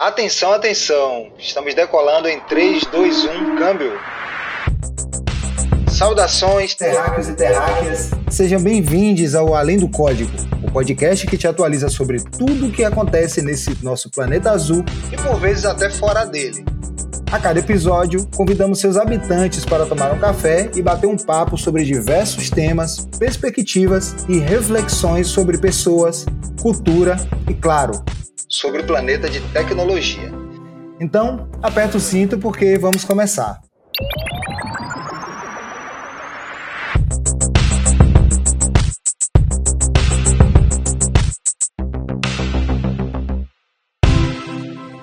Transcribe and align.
Atenção, 0.00 0.52
atenção! 0.52 1.26
Estamos 1.40 1.74
decolando 1.74 2.28
em 2.28 2.38
3, 2.38 2.84
2, 2.84 3.24
1, 3.24 3.56
câmbio! 3.56 3.98
Saudações, 5.90 6.72
terráqueos 6.76 7.28
e 7.28 7.34
terráqueas! 7.34 8.10
Sejam 8.30 8.62
bem-vindos 8.62 9.34
ao 9.34 9.56
Além 9.56 9.76
do 9.76 9.88
Código, 9.88 10.30
o 10.62 10.70
podcast 10.70 11.26
que 11.26 11.36
te 11.36 11.48
atualiza 11.48 11.88
sobre 11.88 12.22
tudo 12.22 12.68
o 12.68 12.70
que 12.70 12.84
acontece 12.84 13.42
nesse 13.42 13.76
nosso 13.82 14.08
planeta 14.08 14.52
azul 14.52 14.84
e 15.10 15.16
por 15.16 15.40
vezes 15.40 15.64
até 15.64 15.90
fora 15.90 16.24
dele. 16.24 16.64
A 17.32 17.40
cada 17.40 17.58
episódio, 17.58 18.24
convidamos 18.36 18.78
seus 18.78 18.96
habitantes 18.96 19.64
para 19.64 19.84
tomar 19.84 20.12
um 20.12 20.20
café 20.20 20.70
e 20.76 20.80
bater 20.80 21.08
um 21.08 21.16
papo 21.16 21.58
sobre 21.58 21.82
diversos 21.82 22.50
temas, 22.50 23.04
perspectivas 23.18 24.14
e 24.28 24.38
reflexões 24.38 25.26
sobre 25.26 25.58
pessoas, 25.58 26.24
cultura 26.62 27.16
e, 27.48 27.54
claro, 27.54 28.00
sobre 28.48 28.80
o 28.80 28.86
planeta 28.86 29.28
de 29.28 29.40
tecnologia. 29.52 30.32
Então, 31.00 31.48
aperta 31.62 31.96
o 31.96 32.00
cinto 32.00 32.38
porque 32.38 32.78
vamos 32.78 33.04
começar. 33.04 33.60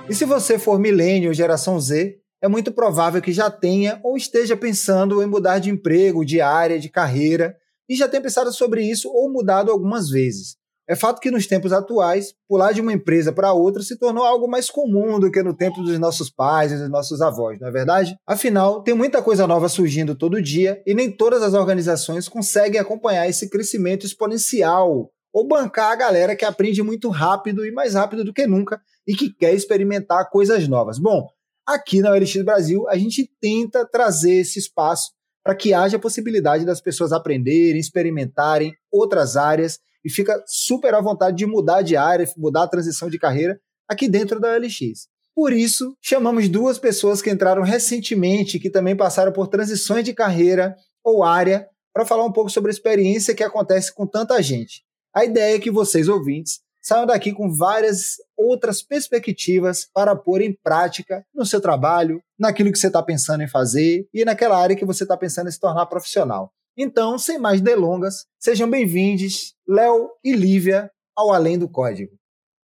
E 0.09 0.13
se 0.13 0.25
você 0.25 0.57
for 0.57 0.79
milênio 0.79 1.29
ou 1.29 1.33
geração 1.33 1.79
Z, 1.79 2.17
é 2.41 2.47
muito 2.47 2.71
provável 2.71 3.21
que 3.21 3.31
já 3.31 3.49
tenha 3.49 3.99
ou 4.03 4.17
esteja 4.17 4.57
pensando 4.57 5.21
em 5.21 5.25
mudar 5.25 5.59
de 5.59 5.69
emprego, 5.69 6.25
de 6.25 6.41
área, 6.41 6.79
de 6.79 6.89
carreira, 6.89 7.55
e 7.87 7.95
já 7.95 8.07
tenha 8.07 8.21
pensado 8.21 8.51
sobre 8.51 8.83
isso 8.83 9.09
ou 9.11 9.31
mudado 9.31 9.71
algumas 9.71 10.09
vezes. 10.09 10.57
É 10.87 10.95
fato 10.95 11.19
que 11.19 11.31
nos 11.31 11.47
tempos 11.47 11.73
atuais, 11.73 12.35
pular 12.47 12.71
de 12.71 12.79
uma 12.79 12.93
empresa 12.93 13.33
para 13.33 13.51
outra 13.53 13.81
se 13.81 13.97
tornou 13.97 14.23
algo 14.23 14.47
mais 14.47 14.69
comum 14.69 15.19
do 15.19 15.31
que 15.31 15.41
no 15.41 15.55
tempo 15.55 15.81
dos 15.81 15.97
nossos 15.97 16.29
pais 16.29 16.71
e 16.71 16.77
dos 16.77 16.89
nossos 16.89 17.21
avós, 17.21 17.59
não 17.59 17.67
é 17.67 17.71
verdade? 17.71 18.15
Afinal, 18.25 18.83
tem 18.83 18.93
muita 18.93 19.21
coisa 19.21 19.47
nova 19.47 19.67
surgindo 19.67 20.15
todo 20.15 20.41
dia 20.41 20.83
e 20.85 20.93
nem 20.93 21.11
todas 21.11 21.41
as 21.41 21.55
organizações 21.55 22.29
conseguem 22.29 22.79
acompanhar 22.79 23.27
esse 23.27 23.49
crescimento 23.49 24.05
exponencial 24.05 25.09
ou 25.33 25.47
bancar 25.47 25.91
a 25.91 25.95
galera 25.95 26.35
que 26.35 26.45
aprende 26.45 26.83
muito 26.83 27.09
rápido 27.09 27.65
e 27.65 27.71
mais 27.71 27.95
rápido 27.95 28.23
do 28.23 28.33
que 28.33 28.45
nunca 28.45 28.79
e 29.07 29.15
que 29.15 29.33
quer 29.33 29.55
experimentar 29.55 30.29
coisas 30.29 30.67
novas. 30.67 30.99
Bom, 30.99 31.27
aqui 31.65 31.99
na 31.99 32.11
OLX 32.11 32.43
Brasil 32.43 32.87
a 32.87 32.95
gente 32.95 33.27
tenta 33.41 33.85
trazer 33.85 34.35
esse 34.35 34.59
espaço 34.59 35.11
para 35.43 35.55
que 35.55 35.73
haja 35.73 35.97
a 35.97 35.99
possibilidade 35.99 36.63
das 36.63 36.79
pessoas 36.79 37.11
aprenderem, 37.11 37.79
experimentarem 37.79 38.73
outras 38.91 39.35
áreas 39.35 39.79
e 40.05 40.09
fica 40.11 40.41
super 40.45 40.93
à 40.93 41.01
vontade 41.01 41.35
de 41.35 41.47
mudar 41.47 41.81
de 41.81 41.97
área, 41.97 42.31
mudar 42.37 42.63
a 42.63 42.67
transição 42.67 43.09
de 43.09 43.17
carreira 43.17 43.59
aqui 43.89 44.07
dentro 44.07 44.39
da 44.39 44.53
OLX. 44.53 45.07
Por 45.33 45.51
isso, 45.51 45.97
chamamos 45.99 46.47
duas 46.47 46.77
pessoas 46.77 47.21
que 47.21 47.29
entraram 47.29 47.63
recentemente, 47.63 48.59
que 48.59 48.69
também 48.69 48.95
passaram 48.95 49.33
por 49.33 49.47
transições 49.47 50.05
de 50.05 50.13
carreira 50.13 50.75
ou 51.03 51.23
área, 51.23 51.67
para 51.91 52.05
falar 52.05 52.25
um 52.25 52.31
pouco 52.31 52.49
sobre 52.49 52.69
a 52.69 52.73
experiência 52.73 53.33
que 53.33 53.43
acontece 53.43 53.93
com 53.93 54.05
tanta 54.05 54.41
gente. 54.41 54.83
A 55.13 55.25
ideia 55.25 55.55
é 55.55 55.59
que 55.59 55.71
vocês, 55.71 56.07
ouvintes, 56.07 56.59
saiam 56.81 57.05
daqui 57.05 57.33
com 57.33 57.51
várias 57.51 58.17
outras 58.37 58.81
perspectivas 58.81 59.87
para 59.93 60.15
pôr 60.15 60.41
em 60.41 60.53
prática 60.53 61.25
no 61.33 61.45
seu 61.45 61.59
trabalho, 61.59 62.21
naquilo 62.37 62.71
que 62.71 62.77
você 62.77 62.87
está 62.87 63.01
pensando 63.01 63.41
em 63.41 63.47
fazer 63.47 64.07
e 64.13 64.23
naquela 64.23 64.57
área 64.57 64.75
que 64.75 64.85
você 64.85 65.03
está 65.03 65.17
pensando 65.17 65.47
em 65.47 65.51
se 65.51 65.59
tornar 65.59 65.85
profissional. 65.87 66.51
Então, 66.77 67.17
sem 67.17 67.39
mais 67.39 67.61
delongas, 67.61 68.27
sejam 68.37 68.69
bem-vindos, 68.69 69.55
Léo 69.65 70.11
e 70.21 70.33
Lívia, 70.33 70.91
ao 71.15 71.31
Além 71.31 71.57
do 71.57 71.69
Código. 71.69 72.11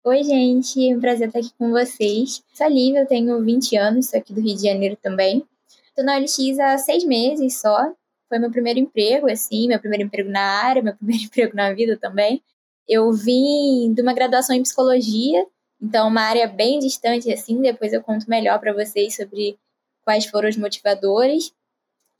Oi, 0.04 0.24
gente, 0.24 0.90
é 0.90 0.96
um 0.96 1.00
prazer 1.00 1.28
estar 1.28 1.38
aqui 1.38 1.52
com 1.56 1.70
vocês. 1.70 2.42
Sou 2.52 2.66
a 2.66 2.68
Lívia, 2.68 3.02
eu 3.02 3.06
tenho 3.06 3.40
20 3.40 3.76
anos, 3.76 4.10
sou 4.10 4.18
aqui 4.18 4.32
do 4.32 4.40
Rio 4.40 4.56
de 4.56 4.64
Janeiro 4.64 4.96
também. 5.00 5.46
Estou 5.86 6.04
na 6.04 6.16
OLX 6.16 6.58
há 6.58 6.76
seis 6.78 7.04
meses 7.04 7.60
só. 7.60 7.92
Foi 8.28 8.40
meu 8.40 8.50
primeiro 8.50 8.80
emprego, 8.80 9.30
assim, 9.30 9.68
meu 9.68 9.78
primeiro 9.78 10.06
emprego 10.06 10.28
na 10.28 10.40
área, 10.40 10.82
meu 10.82 10.96
primeiro 10.96 11.24
emprego 11.26 11.54
na 11.54 11.72
vida 11.72 11.96
também. 11.96 12.42
Eu 12.88 13.12
vim 13.12 13.92
de 13.94 14.02
uma 14.02 14.12
graduação 14.12 14.56
em 14.56 14.62
psicologia, 14.62 15.46
então 15.80 16.08
uma 16.08 16.22
área 16.22 16.48
bem 16.48 16.80
distante, 16.80 17.32
assim. 17.32 17.62
Depois 17.62 17.92
eu 17.92 18.02
conto 18.02 18.28
melhor 18.28 18.58
para 18.58 18.72
vocês 18.72 19.14
sobre 19.14 19.56
quais 20.02 20.26
foram 20.26 20.48
os 20.48 20.56
motivadores. 20.56 21.52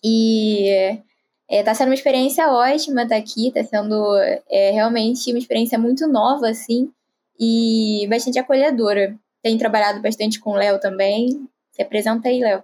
E 0.05 1.01
é, 1.51 1.65
tá 1.65 1.75
sendo 1.75 1.89
uma 1.89 1.95
experiência 1.95 2.47
ótima 2.49 3.03
estar 3.03 3.17
tá 3.17 3.21
aqui, 3.21 3.51
tá 3.53 3.65
sendo 3.65 4.17
é, 4.49 4.71
realmente 4.71 5.33
uma 5.33 5.39
experiência 5.39 5.77
muito 5.77 6.07
nova, 6.07 6.49
assim, 6.49 6.93
e 7.39 8.07
bastante 8.09 8.39
acolhedora. 8.39 9.19
Tenho 9.43 9.59
trabalhado 9.59 10.01
bastante 10.01 10.39
com 10.39 10.51
o 10.51 10.57
Léo 10.57 10.79
também. 10.79 11.49
Se 11.73 11.83
apresenta 11.83 12.29
aí, 12.29 12.39
Léo. 12.39 12.63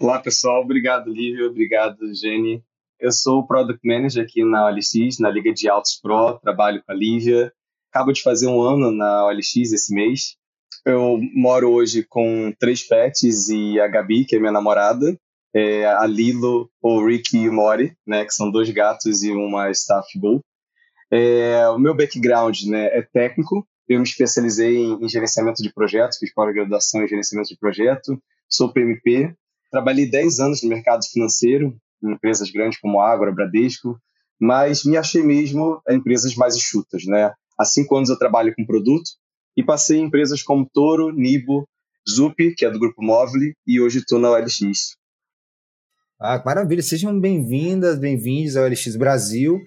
Olá, 0.00 0.20
pessoal. 0.20 0.62
Obrigado, 0.62 1.10
Lívia. 1.10 1.46
Obrigado, 1.46 2.14
Jenny. 2.14 2.62
Eu 3.00 3.10
sou 3.10 3.40
o 3.40 3.46
Product 3.46 3.80
Manager 3.84 4.22
aqui 4.22 4.44
na 4.44 4.66
OLX, 4.66 5.18
na 5.18 5.28
Liga 5.28 5.52
de 5.52 5.68
Autos 5.68 5.98
Pro. 6.00 6.38
Trabalho 6.38 6.82
com 6.86 6.92
a 6.92 6.94
Lívia. 6.94 7.52
Acabo 7.90 8.12
de 8.12 8.22
fazer 8.22 8.46
um 8.46 8.62
ano 8.62 8.92
na 8.92 9.26
OLX 9.26 9.72
esse 9.72 9.92
mês. 9.92 10.36
Eu 10.86 11.18
moro 11.34 11.72
hoje 11.72 12.04
com 12.08 12.52
três 12.58 12.86
pets 12.86 13.48
e 13.48 13.80
a 13.80 13.88
Gabi, 13.88 14.24
que 14.24 14.36
é 14.36 14.38
minha 14.38 14.52
namorada 14.52 15.18
é, 15.54 15.86
a 15.86 16.06
Lilo, 16.06 16.70
o 16.80 17.04
Ricky 17.04 17.38
e 17.38 17.48
o 17.48 17.52
Mori, 17.52 17.96
né, 18.06 18.24
que 18.24 18.34
são 18.34 18.50
dois 18.50 18.70
gatos 18.70 19.22
e 19.22 19.32
uma 19.32 19.70
staff 19.70 20.06
bull. 20.18 20.40
É, 21.10 21.68
o 21.70 21.78
meu 21.78 21.94
background 21.94 22.62
né, 22.62 22.86
é 22.96 23.02
técnico, 23.02 23.66
eu 23.88 23.98
me 23.98 24.04
especializei 24.04 24.76
em, 24.76 25.04
em 25.04 25.08
gerenciamento 25.08 25.62
de 25.62 25.72
projetos, 25.72 26.18
fiz 26.18 26.32
pós-graduação 26.32 27.02
em 27.02 27.08
gerenciamento 27.08 27.48
de 27.48 27.58
projeto, 27.58 28.16
sou 28.48 28.72
PMP, 28.72 29.34
trabalhei 29.70 30.08
10 30.08 30.38
anos 30.38 30.62
no 30.62 30.68
mercado 30.68 31.04
financeiro, 31.04 31.76
em 32.02 32.12
empresas 32.12 32.50
grandes 32.50 32.78
como 32.78 33.00
Ágora, 33.00 33.32
Bradesco, 33.32 33.98
mas 34.40 34.84
me 34.84 34.96
achei 34.96 35.22
mesmo 35.22 35.82
em 35.88 35.96
empresas 35.96 36.34
mais 36.34 36.56
enxutas. 36.56 37.04
Né? 37.04 37.32
Há 37.58 37.64
cinco 37.64 37.96
anos 37.96 38.08
eu 38.08 38.18
trabalho 38.18 38.54
com 38.56 38.64
produto 38.64 39.10
e 39.56 39.62
passei 39.62 39.98
em 39.98 40.04
empresas 40.04 40.42
como 40.42 40.68
Toro, 40.72 41.12
Nibo, 41.12 41.68
Zup, 42.08 42.54
que 42.56 42.64
é 42.64 42.70
do 42.70 42.78
Grupo 42.78 43.02
Móvel, 43.02 43.52
e 43.66 43.80
hoje 43.80 43.98
estou 43.98 44.18
na 44.18 44.30
OLX. 44.30 44.96
Ah, 46.22 46.42
maravilha. 46.44 46.82
Sejam 46.82 47.18
bem-vindas, 47.18 47.98
bem-vindos 47.98 48.54
ao 48.54 48.66
LX 48.66 48.94
Brasil. 48.96 49.58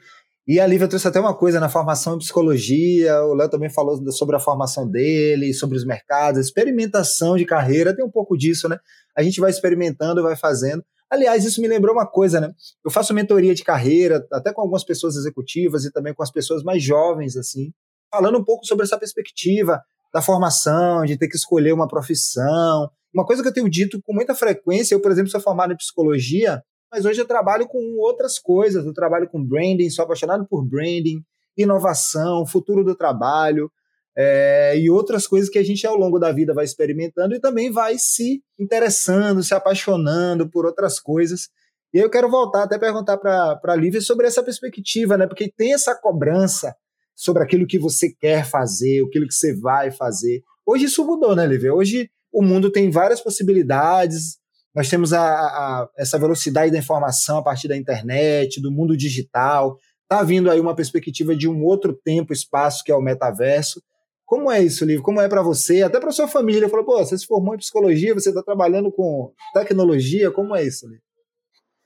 E 0.48 0.60
a 0.60 0.68
Lívia 0.68 0.88
trouxe 0.88 1.08
até 1.08 1.20
uma 1.20 1.36
coisa 1.36 1.60
na 1.60 1.68
formação 1.68 2.16
em 2.16 2.20
psicologia, 2.20 3.24
o 3.24 3.34
Léo 3.34 3.50
também 3.50 3.72
falou 3.72 4.12
sobre 4.12 4.36
a 4.36 4.40
formação 4.40 4.88
dele, 4.88 5.52
sobre 5.52 5.76
os 5.76 5.84
mercados, 5.84 6.40
experimentação 6.40 7.36
de 7.38 7.44
carreira, 7.44 7.96
tem 7.96 8.06
um 8.06 8.12
pouco 8.12 8.38
disso, 8.38 8.70
né? 8.70 8.78
A 9.18 9.24
gente 9.24 9.40
vai 9.40 9.50
experimentando, 9.50 10.22
vai 10.22 10.36
fazendo. 10.36 10.84
Aliás, 11.10 11.44
isso 11.44 11.60
me 11.60 11.68
lembrou 11.68 11.96
uma 11.96 12.06
coisa, 12.06 12.40
né? 12.40 12.54
Eu 12.86 12.92
faço 12.92 13.16
mentoria 13.16 13.56
de 13.56 13.64
carreira, 13.64 14.24
até 14.32 14.54
com 14.54 14.62
algumas 14.62 14.84
pessoas 14.84 15.16
executivas 15.16 15.86
e 15.86 15.92
também 15.92 16.14
com 16.14 16.22
as 16.22 16.32
pessoas 16.32 16.62
mais 16.62 16.84
jovens, 16.84 17.36
assim, 17.36 17.72
falando 18.12 18.38
um 18.38 18.44
pouco 18.44 18.64
sobre 18.64 18.84
essa 18.86 19.00
perspectiva 19.00 19.82
da 20.14 20.22
formação, 20.22 21.06
de 21.06 21.18
ter 21.18 21.28
que 21.28 21.36
escolher 21.36 21.74
uma 21.74 21.88
profissão, 21.88 22.90
uma 23.14 23.26
coisa 23.26 23.42
que 23.42 23.50
eu 23.50 23.54
tenho 23.54 23.70
dito 23.70 24.02
com 24.04 24.14
muita 24.14 24.34
frequência, 24.34 24.96
eu, 24.96 25.02
por 25.02 25.12
exemplo, 25.12 25.30
sou 25.30 25.40
formado 25.40 25.74
em 25.74 25.78
psicologia, 25.78 26.62
mas 26.92 27.06
hoje 27.06 27.20
eu 27.20 27.28
trabalho 27.28 27.68
com 27.68 27.80
outras 27.98 28.38
coisas. 28.38 28.86
Eu 28.86 28.94
trabalho 28.94 29.28
com 29.28 29.44
branding, 29.44 29.90
sou 29.90 30.06
apaixonado 30.06 30.46
por 30.48 30.64
branding, 30.64 31.24
inovação, 31.58 32.46
futuro 32.46 32.84
do 32.84 32.96
trabalho 32.96 33.72
é, 34.16 34.78
e 34.78 34.90
outras 34.90 35.26
coisas 35.26 35.50
que 35.50 35.58
a 35.58 35.64
gente 35.64 35.86
ao 35.88 35.96
longo 35.96 36.20
da 36.20 36.32
vida 36.32 36.54
vai 36.54 36.66
experimentando 36.66 37.34
e 37.34 37.40
também 37.40 37.72
vai 37.72 37.98
se 37.98 38.44
interessando, 38.60 39.44
se 39.44 39.54
apaixonando 39.54 40.50
por 40.50 40.66
outras 40.66 41.00
coisas. 41.00 41.50
E 41.94 41.98
eu 41.98 42.10
quero 42.10 42.30
voltar 42.30 42.64
até 42.64 42.78
perguntar 42.78 43.18
para 43.18 43.60
a 43.64 43.76
Lívia 43.76 44.02
sobre 44.02 44.28
essa 44.28 44.44
perspectiva, 44.44 45.18
né? 45.18 45.28
Porque 45.28 45.52
tem 45.56 45.74
essa 45.74 45.96
cobrança 45.96 46.76
sobre 47.16 47.44
aquilo 47.44 47.68
que 47.68 47.80
você 47.80 48.10
quer 48.10 48.46
fazer, 48.46 49.04
aquilo 49.06 49.28
que 49.28 49.34
você 49.34 49.56
vai 49.56 49.92
fazer. 49.92 50.44
Hoje 50.66 50.86
isso 50.86 51.06
mudou, 51.06 51.36
né, 51.36 51.46
Lívia? 51.46 51.74
Hoje 51.74 52.10
o 52.32 52.42
mundo 52.42 52.72
tem 52.72 52.90
várias 52.90 53.22
possibilidades. 53.22 54.38
Nós 54.76 54.90
temos 54.90 55.14
a, 55.14 55.22
a, 55.24 55.90
essa 55.98 56.18
velocidade 56.18 56.72
da 56.72 56.80
informação 56.80 57.38
a 57.38 57.44
partir 57.44 57.68
da 57.68 57.78
internet, 57.78 58.60
do 58.60 58.72
mundo 58.72 58.98
digital. 58.98 59.78
Está 60.04 60.24
vindo 60.24 60.50
aí 60.50 60.60
uma 60.60 60.76
perspectiva 60.76 61.36
de 61.36 61.48
um 61.48 61.64
outro 61.64 61.94
tempo, 61.94 62.34
espaço, 62.34 62.84
que 62.84 62.92
é 62.92 62.96
o 62.96 63.02
metaverso. 63.02 63.82
Como 64.26 64.52
é 64.52 64.62
isso, 64.64 64.84
Livro? 64.84 65.04
Como 65.04 65.22
é 65.22 65.30
para 65.30 65.44
você? 65.44 65.84
Até 65.84 66.00
para 66.00 66.12
sua 66.12 66.28
família. 66.28 66.68
Falou, 66.70 66.86
pô, 66.86 66.98
você 66.98 67.18
se 67.18 67.26
formou 67.26 67.54
em 67.54 67.60
psicologia, 67.60 68.16
você 68.16 68.30
está 68.30 68.42
trabalhando 68.42 68.92
com 68.92 69.32
tecnologia. 69.54 70.32
Como 70.32 70.56
é 70.56 70.64
isso, 70.64 70.88
Livro? 70.88 71.04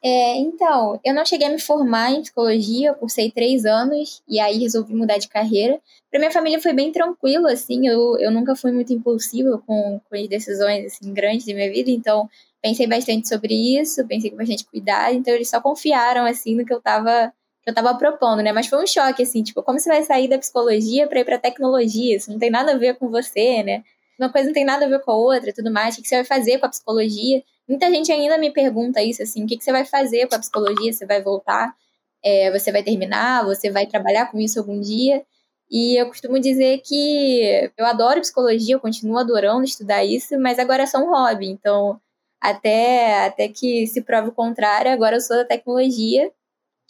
É, 0.04 0.38
então, 0.38 1.00
eu 1.04 1.14
não 1.14 1.26
cheguei 1.26 1.48
a 1.48 1.50
me 1.50 1.60
formar 1.60 2.12
em 2.12 2.22
psicologia, 2.22 2.90
eu 2.90 2.96
cursei 2.96 3.32
três 3.32 3.66
anos 3.66 4.22
e 4.28 4.40
aí 4.40 4.60
resolvi 4.60 4.94
mudar 4.94 5.18
de 5.18 5.28
carreira. 5.28 5.82
Para 6.10 6.20
minha 6.20 6.32
família 6.32 6.62
foi 6.62 6.72
bem 6.74 6.92
tranquilo, 6.92 7.48
assim, 7.48 7.88
eu, 7.88 8.18
eu 8.20 8.32
nunca 8.32 8.56
fui 8.56 8.72
muito 8.72 8.94
impulsiva 8.94 9.58
com, 9.66 10.00
com 10.08 10.16
as 10.16 10.28
decisões 10.28 10.86
assim, 10.86 11.14
grandes 11.14 11.48
da 11.48 11.54
minha 11.54 11.72
vida, 11.72 11.90
então 11.90 12.30
pensei 12.62 12.86
bastante 12.88 13.28
sobre 13.28 13.54
isso, 13.80 14.06
pensei 14.08 14.30
com 14.30 14.38
bastante 14.38 14.66
cuidado, 14.66 15.16
então 15.16 15.34
eles 15.34 15.50
só 15.50 15.60
confiaram, 15.60 16.26
assim, 16.26 16.56
no 16.56 16.66
que 16.66 16.74
eu 16.74 16.78
estava 16.78 17.34
que 17.64 17.72
eu 17.72 17.74
tava 17.74 17.94
propondo, 17.98 18.42
né? 18.42 18.54
Mas 18.54 18.68
foi 18.68 18.82
um 18.82 18.88
choque, 18.88 19.24
assim, 19.24 19.44
tipo, 19.44 19.62
como 19.62 19.78
você 19.80 19.90
vai 19.90 20.02
sair 20.04 20.30
da 20.30 20.38
psicologia 20.38 21.06
para 21.08 21.20
ir 21.20 21.26
para 21.26 21.38
tecnologia? 21.38 22.16
Isso 22.16 22.32
não 22.32 22.40
tem 22.40 22.50
nada 22.50 22.74
a 22.74 22.78
ver 22.78 22.96
com 22.98 23.10
você, 23.10 23.62
né? 23.64 23.84
uma 24.20 24.32
coisa 24.32 24.48
não 24.48 24.54
tem 24.54 24.66
nada 24.66 24.86
a 24.86 24.90
ver 24.90 25.00
com 25.02 25.12
a 25.12 25.16
outra, 25.16 25.54
tudo 25.54 25.72
mais. 25.72 25.98
O 25.98 26.02
que 26.02 26.08
você 26.08 26.16
vai 26.16 26.26
fazer 26.26 26.58
com 26.60 26.66
a 26.66 26.70
psicologia? 26.70 27.44
Muita 27.68 27.90
gente 27.92 28.12
ainda 28.12 28.38
me 28.38 28.52
pergunta 28.52 29.02
isso, 29.04 29.22
assim, 29.24 29.44
o 29.44 29.48
que 29.48 29.60
você 29.62 29.72
vai 29.72 29.86
fazer 29.86 30.28
com 30.28 30.36
a 30.36 30.40
psicologia? 30.40 30.94
Você 30.94 31.06
vai 31.06 31.22
voltar? 31.22 31.76
É, 32.24 32.52
você 32.52 32.72
vai 32.72 32.84
terminar? 32.84 33.46
Você 33.46 33.70
vai 33.72 33.86
trabalhar 33.88 34.32
com 34.32 34.40
isso 34.40 34.60
algum 34.60 34.80
dia? 34.80 35.26
E 35.70 36.00
eu 36.00 36.08
costumo 36.08 36.40
dizer 36.40 36.82
que 36.82 37.72
eu 37.78 37.86
adoro 37.86 38.22
psicologia, 38.22 38.76
eu 38.76 38.80
continuo 38.80 39.18
adorando 39.18 39.64
estudar 39.66 40.04
isso, 40.06 40.40
mas 40.40 40.60
agora 40.60 40.84
é 40.84 40.86
só 40.86 41.00
um 41.00 41.10
hobby. 41.12 41.48
Então, 41.48 42.00
até, 42.42 43.26
até 43.28 43.50
que 43.50 43.86
se 43.88 44.02
prove 44.02 44.30
o 44.30 44.34
contrário, 44.34 44.92
agora 44.92 45.18
eu 45.18 45.22
sou 45.22 45.38
da 45.38 45.46
tecnologia 45.46 46.32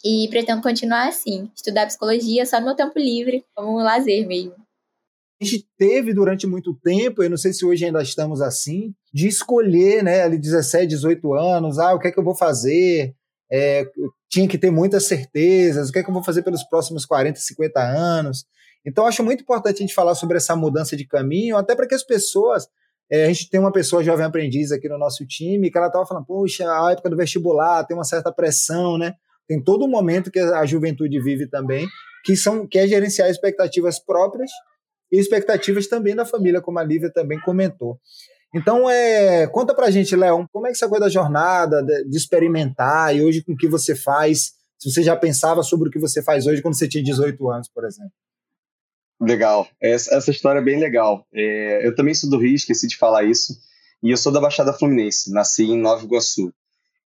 e 0.04 0.28
pretendo 0.30 0.62
continuar 0.62 1.08
assim, 1.08 1.50
estudar 1.56 1.86
psicologia 1.86 2.46
só 2.46 2.60
no 2.60 2.66
meu 2.66 2.76
tempo 2.76 2.98
livre, 2.98 3.44
como 3.54 3.78
um 3.78 3.82
lazer 3.82 4.26
mesmo. 4.26 4.54
Gente 5.40 5.68
teve 5.78 6.12
durante 6.12 6.46
muito 6.46 6.74
tempo, 6.74 7.22
eu 7.22 7.30
não 7.30 7.36
sei 7.36 7.52
se 7.52 7.64
hoje 7.64 7.84
ainda 7.84 8.02
estamos 8.02 8.40
assim, 8.40 8.92
de 9.14 9.28
escolher, 9.28 10.02
né, 10.02 10.22
ali 10.22 10.36
17, 10.36 10.86
18 10.88 11.32
anos, 11.34 11.78
ah, 11.78 11.94
o 11.94 11.98
que 12.00 12.08
é 12.08 12.10
que 12.10 12.18
eu 12.18 12.24
vou 12.24 12.34
fazer? 12.34 13.14
É, 13.50 13.86
tinha 14.28 14.48
que 14.48 14.58
ter 14.58 14.70
muitas 14.70 15.06
certezas, 15.06 15.88
o 15.88 15.92
que 15.92 16.00
é 16.00 16.02
que 16.02 16.10
eu 16.10 16.14
vou 16.14 16.24
fazer 16.24 16.42
pelos 16.42 16.64
próximos 16.64 17.06
40, 17.06 17.38
50 17.38 17.80
anos? 17.80 18.44
Então, 18.84 19.06
acho 19.06 19.22
muito 19.22 19.42
importante 19.42 19.76
a 19.76 19.80
gente 19.80 19.94
falar 19.94 20.14
sobre 20.14 20.36
essa 20.36 20.56
mudança 20.56 20.96
de 20.96 21.06
caminho, 21.06 21.56
até 21.56 21.76
para 21.76 21.86
que 21.86 21.94
as 21.94 22.02
pessoas. 22.02 22.66
É, 23.10 23.24
a 23.24 23.28
gente 23.28 23.48
tem 23.48 23.58
uma 23.58 23.72
pessoa 23.72 24.04
jovem 24.04 24.26
aprendiz 24.26 24.70
aqui 24.70 24.88
no 24.88 24.98
nosso 24.98 25.26
time, 25.26 25.70
que 25.70 25.78
ela 25.78 25.86
estava 25.86 26.04
falando, 26.04 26.26
poxa, 26.26 26.64
a 26.64 26.92
época 26.92 27.08
do 27.08 27.16
vestibular 27.16 27.84
tem 27.84 27.96
uma 27.96 28.04
certa 28.04 28.30
pressão, 28.30 28.98
né? 28.98 29.14
Tem 29.46 29.62
todo 29.62 29.84
um 29.86 29.88
momento 29.88 30.30
que 30.30 30.38
a 30.38 30.66
juventude 30.66 31.18
vive 31.18 31.46
também, 31.46 31.86
que 32.22 32.36
são 32.36 32.66
que 32.66 32.78
é 32.78 32.86
gerenciar 32.86 33.30
expectativas 33.30 33.98
próprias 33.98 34.50
e 35.10 35.18
expectativas 35.18 35.86
também 35.86 36.14
da 36.14 36.24
família, 36.24 36.60
como 36.60 36.78
a 36.78 36.84
Lívia 36.84 37.10
também 37.12 37.40
comentou. 37.40 37.98
Então, 38.54 38.88
é, 38.88 39.46
conta 39.46 39.74
pra 39.74 39.90
gente, 39.90 40.16
Léo, 40.16 40.48
como 40.52 40.66
é 40.66 40.70
que 40.70 40.76
essa 40.76 40.88
coisa 40.88 41.04
da 41.04 41.10
jornada, 41.10 41.82
de, 41.82 42.04
de, 42.04 42.16
experimentar, 42.16 43.14
e 43.14 43.22
hoje 43.22 43.42
com 43.42 43.52
o 43.52 43.56
que 43.56 43.68
você 43.68 43.94
faz, 43.94 44.52
se 44.78 44.90
você 44.90 45.02
já 45.02 45.14
pensava 45.16 45.62
sobre 45.62 45.88
o 45.88 45.92
que 45.92 45.98
você 45.98 46.22
faz 46.22 46.46
hoje 46.46 46.62
quando 46.62 46.78
você 46.78 46.88
tinha 46.88 47.04
18 47.04 47.50
anos, 47.50 47.68
por 47.68 47.84
exemplo? 47.84 48.12
Legal, 49.20 49.68
essa, 49.82 50.14
essa 50.14 50.30
história 50.30 50.60
é 50.60 50.64
bem 50.64 50.78
legal. 50.78 51.26
É, 51.34 51.86
eu 51.86 51.94
também 51.94 52.14
sou 52.14 52.30
do 52.30 52.38
Rio, 52.38 52.54
esqueci 52.54 52.86
de 52.86 52.96
falar 52.96 53.24
isso, 53.24 53.54
e 54.02 54.10
eu 54.10 54.16
sou 54.16 54.32
da 54.32 54.40
Baixada 54.40 54.72
Fluminense, 54.72 55.32
nasci 55.32 55.64
em 55.64 55.78
Nova 55.78 56.04
Iguaçu. 56.04 56.52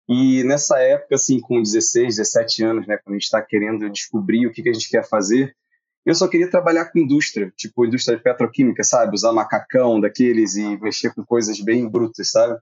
E 0.09 0.45
nessa 0.45 0.79
época, 0.79 1.15
assim, 1.15 1.41
com 1.41 1.63
16, 1.63 2.17
17 2.17 2.65
anos, 2.65 2.87
né, 2.87 2.99
quando 2.99 3.15
a 3.15 3.19
gente 3.19 3.25
está 3.25 3.41
querendo 3.41 3.89
descobrir 3.91 4.47
o 4.47 4.53
que, 4.53 4.63
que 4.63 4.69
a 4.69 4.73
gente 4.73 4.91
quer 4.91 5.09
fazer, 5.09 5.57
eu 6.05 6.15
só 6.15 6.27
queria 6.27 6.51
trabalhar 6.51 6.87
com 6.87 6.99
indústria, 6.99 7.53
tipo 7.57 7.87
indústria 7.87 8.19
petroquímica, 8.19 8.83
sabe? 8.83 9.15
Usar 9.15 9.33
macacão 9.33 10.01
daqueles 10.01 10.57
e 10.57 10.77
mexer 10.81 11.15
com 11.15 11.25
coisas 11.25 11.61
bem 11.61 11.89
brutas, 11.89 12.31
sabe? 12.31 12.59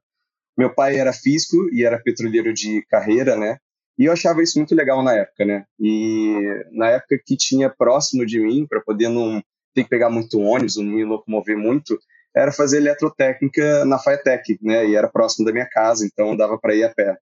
Meu 0.57 0.75
pai 0.75 0.97
era 0.97 1.13
físico 1.13 1.69
e 1.73 1.85
era 1.85 1.99
petroleiro 1.99 2.53
de 2.53 2.85
carreira, 2.91 3.37
né? 3.37 3.57
E 3.99 4.05
eu 4.05 4.13
achava 4.13 4.43
isso 4.43 4.59
muito 4.59 4.75
legal 4.75 5.03
na 5.03 5.15
época, 5.15 5.45
né? 5.45 5.65
E 5.79 6.65
na 6.73 6.89
época 6.89 7.19
que 7.25 7.37
tinha 7.37 7.71
próximo 7.71 8.27
de 8.27 8.41
mim, 8.41 8.67
para 8.67 8.81
poder 8.81 9.09
não 9.09 9.43
ter 9.75 9.85
que 9.85 9.91
pegar 9.91 10.11
muito 10.11 10.39
ônibus, 10.39 10.77
não 10.77 10.85
me 10.85 11.05
locomover 11.05 11.57
muito, 11.57 11.99
era 12.35 12.53
fazer 12.53 12.79
eletrotécnica 12.79 13.85
na 13.85 13.99
FAETEC, 13.99 14.59
né? 14.63 14.87
E 14.87 14.95
era 14.95 15.09
próximo 15.09 15.47
da 15.47 15.53
minha 15.53 15.67
casa, 15.67 16.05
então 16.05 16.37
dava 16.37 16.59
para 16.59 16.75
ir 16.75 16.85
a 16.85 16.91
pé. 16.91 17.17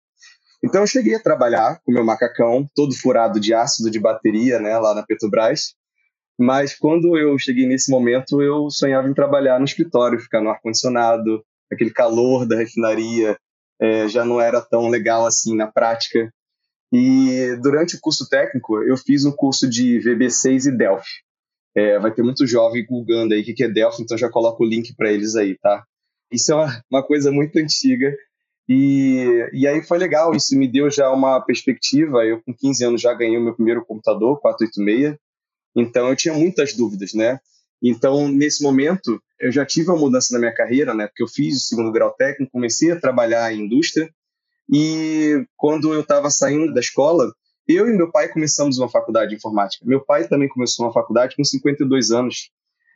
Então 0.64 0.80
eu 0.80 0.86
cheguei 0.86 1.14
a 1.14 1.22
trabalhar 1.22 1.80
com 1.84 1.92
meu 1.92 2.04
macacão, 2.04 2.66
todo 2.74 2.94
furado 2.94 3.38
de 3.38 3.54
ácido 3.54 3.90
de 3.90 4.00
bateria, 4.00 4.58
né, 4.58 4.76
lá 4.78 4.94
na 4.94 5.04
Petrobras. 5.04 5.74
Mas 6.38 6.76
quando 6.76 7.18
eu 7.18 7.36
cheguei 7.38 7.66
nesse 7.66 7.90
momento, 7.90 8.40
eu 8.40 8.70
sonhava 8.70 9.08
em 9.08 9.14
trabalhar 9.14 9.58
no 9.58 9.64
escritório, 9.64 10.20
ficar 10.20 10.40
no 10.40 10.50
ar-condicionado, 10.50 11.42
aquele 11.70 11.90
calor 11.90 12.46
da 12.46 12.56
refinaria 12.56 13.36
é, 13.80 14.08
já 14.08 14.24
não 14.24 14.40
era 14.40 14.60
tão 14.60 14.88
legal 14.88 15.26
assim 15.26 15.56
na 15.56 15.66
prática. 15.66 16.32
E 16.92 17.56
durante 17.60 17.96
o 17.96 18.00
curso 18.00 18.28
técnico, 18.28 18.82
eu 18.82 18.96
fiz 18.96 19.24
um 19.24 19.32
curso 19.32 19.68
de 19.68 19.98
VB6 19.98 20.66
e 20.66 20.76
Delphi. 20.76 21.10
É, 21.76 21.98
vai 21.98 22.12
ter 22.12 22.22
muito 22.22 22.46
jovem 22.46 22.84
googando 22.86 23.34
aí 23.34 23.42
o 23.42 23.44
que 23.44 23.62
é 23.62 23.68
Delphi, 23.68 24.02
então 24.02 24.16
já 24.16 24.30
coloco 24.30 24.64
o 24.64 24.66
link 24.66 24.94
para 24.96 25.12
eles 25.12 25.36
aí, 25.36 25.56
tá? 25.58 25.84
Isso 26.32 26.52
é 26.52 26.54
uma, 26.54 26.82
uma 26.90 27.02
coisa 27.02 27.30
muito 27.30 27.58
antiga. 27.58 28.14
E, 28.68 29.48
e 29.52 29.66
aí 29.66 29.82
foi 29.82 29.98
legal, 29.98 30.34
isso 30.34 30.56
me 30.58 30.70
deu 30.70 30.90
já 30.90 31.10
uma 31.10 31.40
perspectiva. 31.40 32.24
Eu, 32.24 32.42
com 32.42 32.54
15 32.54 32.84
anos, 32.84 33.00
já 33.00 33.14
ganhei 33.14 33.38
o 33.38 33.42
meu 33.42 33.54
primeiro 33.54 33.84
computador, 33.84 34.40
486. 34.40 35.16
Então, 35.76 36.08
eu 36.08 36.16
tinha 36.16 36.34
muitas 36.34 36.74
dúvidas, 36.74 37.14
né? 37.14 37.38
Então, 37.82 38.28
nesse 38.28 38.62
momento, 38.62 39.22
eu 39.38 39.52
já 39.52 39.64
tive 39.64 39.90
uma 39.90 39.98
mudança 39.98 40.32
na 40.32 40.40
minha 40.40 40.54
carreira, 40.54 40.94
né? 40.94 41.06
Porque 41.06 41.22
eu 41.22 41.28
fiz 41.28 41.56
o 41.56 41.66
segundo 41.66 41.92
grau 41.92 42.12
técnico, 42.12 42.52
comecei 42.52 42.90
a 42.90 43.00
trabalhar 43.00 43.52
em 43.52 43.60
indústria 43.66 44.10
e 44.70 45.46
quando 45.56 45.94
eu 45.94 46.00
estava 46.00 46.30
saindo 46.30 46.74
da 46.74 46.80
escola, 46.80 47.32
eu 47.66 47.88
e 47.88 47.96
meu 47.96 48.10
pai 48.10 48.28
começamos 48.28 48.78
uma 48.78 48.88
faculdade 48.88 49.30
de 49.30 49.36
informática. 49.36 49.84
Meu 49.86 50.04
pai 50.04 50.28
também 50.28 50.48
começou 50.48 50.86
uma 50.86 50.92
faculdade 50.92 51.36
com 51.36 51.44
52 51.44 52.10
anos. 52.10 52.50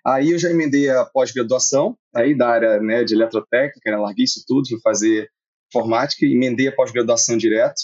Aí 0.05 0.33
eu 0.33 0.39
já 0.39 0.51
emendei 0.51 0.91
a 0.91 1.05
pós-graduação, 1.05 1.97
aí 2.15 2.37
da 2.37 2.49
área 2.49 2.81
né, 2.81 3.05
de 3.05 3.15
eletrotécnica, 3.15 3.91
né, 3.91 3.97
larguei 3.97 4.25
isso 4.25 4.43
tudo, 4.47 4.69
fui 4.69 4.81
fazer 4.81 5.31
informática, 5.69 6.27
emendei 6.27 6.69
a 6.69 6.73
pós-graduação 6.75 7.37
direto 7.37 7.81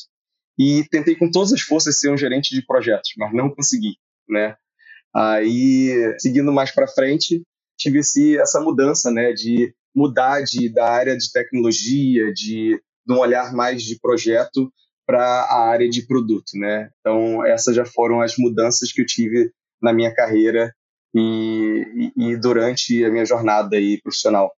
e 0.58 0.84
tentei 0.90 1.14
com 1.14 1.30
todas 1.30 1.52
as 1.52 1.60
forças 1.60 1.98
ser 1.98 2.10
um 2.10 2.16
gerente 2.16 2.54
de 2.54 2.66
projetos, 2.66 3.10
mas 3.16 3.32
não 3.32 3.48
consegui, 3.48 3.96
né? 4.28 4.56
Aí, 5.18 6.14
seguindo 6.18 6.52
mais 6.52 6.70
para 6.70 6.86
frente, 6.86 7.42
tive 7.76 8.00
esse, 8.00 8.38
essa 8.38 8.60
mudança, 8.60 9.10
né, 9.10 9.32
de 9.32 9.74
mudar 9.94 10.42
de, 10.42 10.68
da 10.72 10.88
área 10.88 11.16
de 11.16 11.32
tecnologia, 11.32 12.32
de 12.32 12.80
de 13.08 13.14
um 13.14 13.18
olhar 13.18 13.54
mais 13.54 13.82
de 13.82 13.98
projeto 13.98 14.70
para 15.06 15.22
a 15.24 15.66
área 15.70 15.88
de 15.88 16.06
produto, 16.06 16.52
né? 16.54 16.90
Então 17.00 17.44
essas 17.46 17.74
já 17.74 17.86
foram 17.86 18.20
as 18.20 18.36
mudanças 18.36 18.92
que 18.92 19.00
eu 19.00 19.06
tive 19.06 19.50
na 19.80 19.94
minha 19.94 20.14
carreira 20.14 20.74
e, 21.14 22.12
e, 22.14 22.32
e 22.32 22.36
durante 22.36 23.02
a 23.02 23.10
minha 23.10 23.24
jornada 23.24 23.76
aí 23.76 23.98
profissional. 24.02 24.52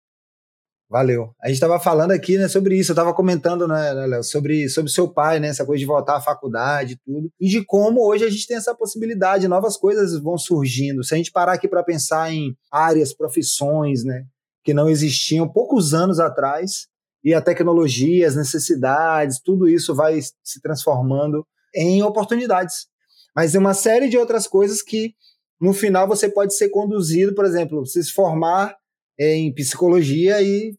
Valeu. 0.90 1.34
A 1.42 1.48
gente 1.48 1.56
estava 1.56 1.78
falando 1.78 2.12
aqui 2.12 2.38
né, 2.38 2.48
sobre 2.48 2.78
isso, 2.78 2.92
eu 2.92 2.94
estava 2.94 3.12
comentando, 3.12 3.68
né, 3.68 3.92
né, 3.92 4.06
Léo, 4.06 4.24
sobre, 4.24 4.70
sobre 4.70 4.90
seu 4.90 5.06
pai, 5.06 5.38
né, 5.38 5.48
essa 5.48 5.66
coisa 5.66 5.78
de 5.78 5.84
voltar 5.84 6.16
à 6.16 6.20
faculdade 6.20 6.94
e 6.94 6.96
tudo, 6.96 7.30
e 7.38 7.46
de 7.46 7.62
como 7.62 8.06
hoje 8.06 8.24
a 8.24 8.30
gente 8.30 8.46
tem 8.46 8.56
essa 8.56 8.74
possibilidade, 8.74 9.46
novas 9.48 9.76
coisas 9.76 10.18
vão 10.18 10.38
surgindo. 10.38 11.04
Se 11.04 11.12
a 11.12 11.18
gente 11.18 11.30
parar 11.30 11.52
aqui 11.52 11.68
para 11.68 11.82
pensar 11.82 12.32
em 12.32 12.56
áreas, 12.72 13.12
profissões, 13.12 14.02
né, 14.02 14.24
que 14.64 14.72
não 14.72 14.88
existiam 14.88 15.46
poucos 15.46 15.92
anos 15.92 16.18
atrás, 16.18 16.88
e 17.22 17.34
a 17.34 17.42
tecnologia, 17.42 18.26
as 18.26 18.36
necessidades, 18.36 19.40
tudo 19.44 19.68
isso 19.68 19.94
vai 19.94 20.20
se 20.22 20.62
transformando 20.62 21.46
em 21.74 22.02
oportunidades. 22.02 22.86
Mas 23.34 23.52
tem 23.52 23.60
uma 23.60 23.74
série 23.74 24.08
de 24.08 24.16
outras 24.16 24.46
coisas 24.46 24.80
que, 24.80 25.14
no 25.60 25.74
final, 25.74 26.08
você 26.08 26.28
pode 26.28 26.54
ser 26.54 26.70
conduzido, 26.70 27.34
por 27.34 27.44
exemplo, 27.44 27.84
se 27.84 28.02
formar 28.10 28.74
em 29.18 29.52
psicologia 29.52 30.40
e 30.40 30.77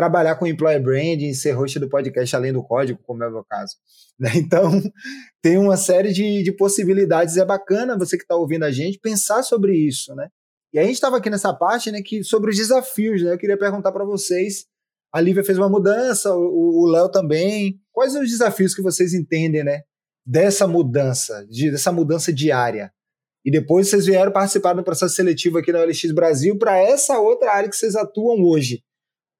trabalhar 0.00 0.36
com 0.36 0.46
employer 0.46 0.82
branding, 0.82 1.34
ser 1.34 1.52
host 1.52 1.78
do 1.78 1.88
podcast 1.88 2.34
Além 2.34 2.54
do 2.54 2.64
Código, 2.64 2.98
como 3.04 3.22
é 3.22 3.28
o 3.28 3.32
meu 3.32 3.44
caso. 3.44 3.76
Então, 4.36 4.70
tem 5.42 5.56
uma 5.56 5.78
série 5.78 6.12
de, 6.12 6.42
de 6.42 6.52
possibilidades. 6.52 7.38
É 7.38 7.44
bacana 7.44 7.98
você 7.98 8.18
que 8.18 8.22
está 8.22 8.36
ouvindo 8.36 8.64
a 8.64 8.70
gente 8.70 8.98
pensar 8.98 9.42
sobre 9.42 9.74
isso, 9.74 10.14
né? 10.14 10.28
E 10.74 10.78
a 10.78 10.82
gente 10.82 10.94
estava 10.94 11.16
aqui 11.16 11.30
nessa 11.30 11.54
parte, 11.54 11.90
né, 11.90 12.00
que 12.04 12.22
sobre 12.22 12.50
os 12.50 12.56
desafios, 12.56 13.22
né? 13.22 13.32
Eu 13.32 13.38
queria 13.38 13.58
perguntar 13.58 13.92
para 13.92 14.04
vocês 14.04 14.66
a 15.12 15.20
Lívia 15.20 15.42
fez 15.42 15.58
uma 15.58 15.68
mudança, 15.68 16.32
o 16.34 16.86
Léo 16.86 17.10
também. 17.10 17.80
Quais 17.92 18.12
são 18.12 18.22
os 18.22 18.30
desafios 18.30 18.74
que 18.74 18.82
vocês 18.82 19.12
entendem, 19.12 19.64
né? 19.64 19.82
Dessa 20.24 20.66
mudança, 20.66 21.44
de, 21.50 21.70
dessa 21.70 21.90
mudança 21.90 22.32
diária? 22.32 22.92
E 23.44 23.50
depois 23.50 23.88
vocês 23.88 24.06
vieram 24.06 24.30
participar 24.30 24.74
do 24.74 24.84
processo 24.84 25.14
seletivo 25.14 25.58
aqui 25.58 25.72
na 25.72 25.80
OLX 25.80 26.12
Brasil 26.12 26.56
para 26.56 26.78
essa 26.78 27.18
outra 27.18 27.52
área 27.52 27.68
que 27.68 27.76
vocês 27.76 27.96
atuam 27.96 28.44
hoje. 28.44 28.82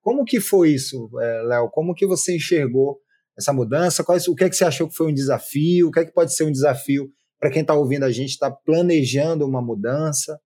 Como 0.02 0.24
que 0.24 0.40
foi 0.40 0.70
isso, 0.70 1.10
é, 1.20 1.42
Léo? 1.42 1.68
Como 1.70 1.94
que 1.94 2.06
você 2.06 2.36
enxergou 2.36 2.98
essa 3.36 3.52
mudança? 3.52 4.02
O 4.28 4.34
que 4.34 4.44
é 4.44 4.48
que 4.48 4.56
você 4.56 4.64
achou 4.64 4.88
que 4.88 4.94
foi 4.94 5.08
um 5.08 5.14
desafio? 5.14 5.88
O 5.88 5.90
que 5.90 6.00
é 6.00 6.04
que 6.04 6.12
pode 6.12 6.34
ser 6.34 6.44
um 6.44 6.52
desafio 6.52 7.10
para 7.38 7.50
quem 7.50 7.62
está 7.62 7.74
ouvindo 7.74 8.04
a 8.04 8.10
gente, 8.10 8.30
está 8.30 8.50
planejando 8.50 9.46
uma 9.46 9.62
mudança? 9.62 10.38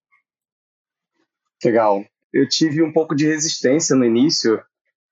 Legal. 1.65 2.05
Eu 2.33 2.49
tive 2.49 2.83
um 2.83 2.93
pouco 2.93 3.15
de 3.15 3.27
resistência 3.27 3.97
no 3.97 4.05
início, 4.05 4.61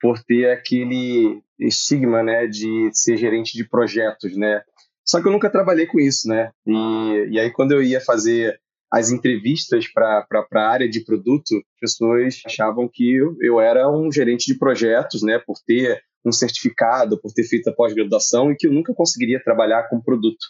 por 0.01 0.19
ter 0.23 0.51
aquele 0.51 1.41
estigma, 1.59 2.25
né, 2.25 2.49
de 2.49 2.91
ser 2.93 3.17
gerente 3.17 3.57
de 3.57 3.67
projetos, 3.69 4.37
né? 4.37 4.61
Só 5.05 5.23
que 5.23 5.29
eu 5.29 5.33
nunca 5.33 5.49
trabalhei 5.49 5.87
com 5.87 6.01
isso, 6.01 6.29
né? 6.29 6.51
E, 6.67 7.29
e 7.31 7.39
aí 7.39 7.53
quando 7.53 7.71
eu 7.71 7.83
ia 7.83 8.01
fazer 8.01 8.61
as 8.93 9.11
entrevistas 9.11 9.89
para 9.89 10.27
a 10.53 10.69
área 10.69 10.89
de 10.89 11.03
produto, 11.03 11.65
pessoas 11.81 12.43
achavam 12.45 12.87
que 12.93 13.15
eu, 13.15 13.35
eu 13.41 13.59
era 13.59 13.91
um 13.91 14.13
gerente 14.13 14.45
de 14.53 14.59
projetos, 14.59 15.23
né, 15.23 15.39
por 15.39 15.57
ter 15.67 16.03
um 16.25 16.31
certificado, 16.31 17.19
por 17.19 17.33
ter 17.33 17.45
feito 17.45 17.71
a 17.71 17.73
pós-graduação 17.73 18.53
e 18.53 18.57
que 18.57 18.67
eu 18.67 18.73
nunca 18.73 18.95
conseguiria 18.95 19.43
trabalhar 19.43 19.89
com 19.89 20.01
produto. 20.01 20.45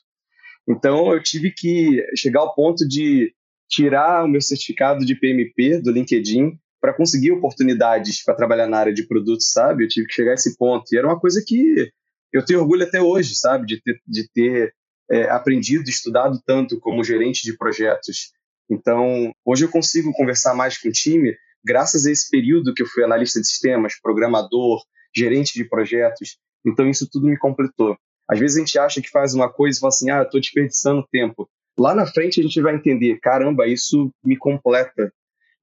Então 0.69 1.13
eu 1.13 1.23
tive 1.23 1.53
que 1.53 2.05
chegar 2.17 2.41
ao 2.41 2.55
ponto 2.55 2.87
de 2.87 3.33
tirar 3.71 4.25
o 4.25 4.29
meu 4.29 4.41
certificado 4.41 5.05
de 5.05 5.15
PMP 5.15 5.81
do 5.81 5.93
LinkedIn 5.93 6.59
para 6.81 6.93
conseguir 6.93 7.31
oportunidades 7.31 8.25
para 8.25 8.35
trabalhar 8.35 8.67
na 8.67 8.77
área 8.77 8.93
de 8.93 9.07
produtos, 9.07 9.51
sabe? 9.51 9.85
Eu 9.85 9.89
tive 9.89 10.09
que 10.09 10.15
chegar 10.15 10.33
a 10.33 10.35
esse 10.35 10.59
ponto. 10.59 10.85
E 10.93 10.99
era 10.99 11.07
uma 11.07 11.19
coisa 11.19 11.43
que 11.47 11.91
eu 12.33 12.45
tenho 12.45 12.61
orgulho 12.61 12.83
até 12.83 13.01
hoje, 13.01 13.37
sabe? 13.37 13.67
De 13.67 13.81
ter, 13.81 14.01
de 14.07 14.29
ter 14.33 14.75
é, 15.11 15.29
aprendido, 15.31 15.89
estudado 15.89 16.41
tanto 16.47 16.79
como 16.81 17.05
gerente 17.05 17.43
de 17.43 17.57
projetos. 17.57 18.33
Então, 18.71 19.33
hoje 19.45 19.65
eu 19.65 19.71
consigo 19.71 20.13
conversar 20.13 20.55
mais 20.55 20.79
com 20.79 20.89
o 20.89 20.93
time 20.93 21.37
graças 21.65 22.07
a 22.07 22.11
esse 22.11 22.29
período 22.31 22.75
que 22.75 22.83
eu 22.83 22.87
fui 22.87 23.05
analista 23.05 23.41
de 23.41 23.47
sistemas, 23.47 24.01
programador, 24.01 24.83
gerente 25.15 25.53
de 25.55 25.65
projetos. 25.65 26.39
Então, 26.65 26.89
isso 26.89 27.09
tudo 27.11 27.29
me 27.29 27.39
completou. 27.39 27.97
Às 28.29 28.39
vezes 28.39 28.57
a 28.57 28.61
gente 28.61 28.79
acha 28.79 29.03
que 29.03 29.11
faz 29.11 29.35
uma 29.35 29.53
coisa 29.53 29.77
e 29.77 29.81
fala 29.81 29.89
assim, 29.89 30.11
ah, 30.11 30.23
estou 30.23 30.41
desperdiçando 30.41 31.07
tempo. 31.11 31.49
Lá 31.79 31.95
na 31.95 32.07
frente 32.07 32.41
a 32.41 32.43
gente 32.43 32.61
vai 32.61 32.75
entender, 32.75 33.19
caramba, 33.21 33.67
isso 33.67 34.11
me 34.25 34.37
completa. 34.37 35.13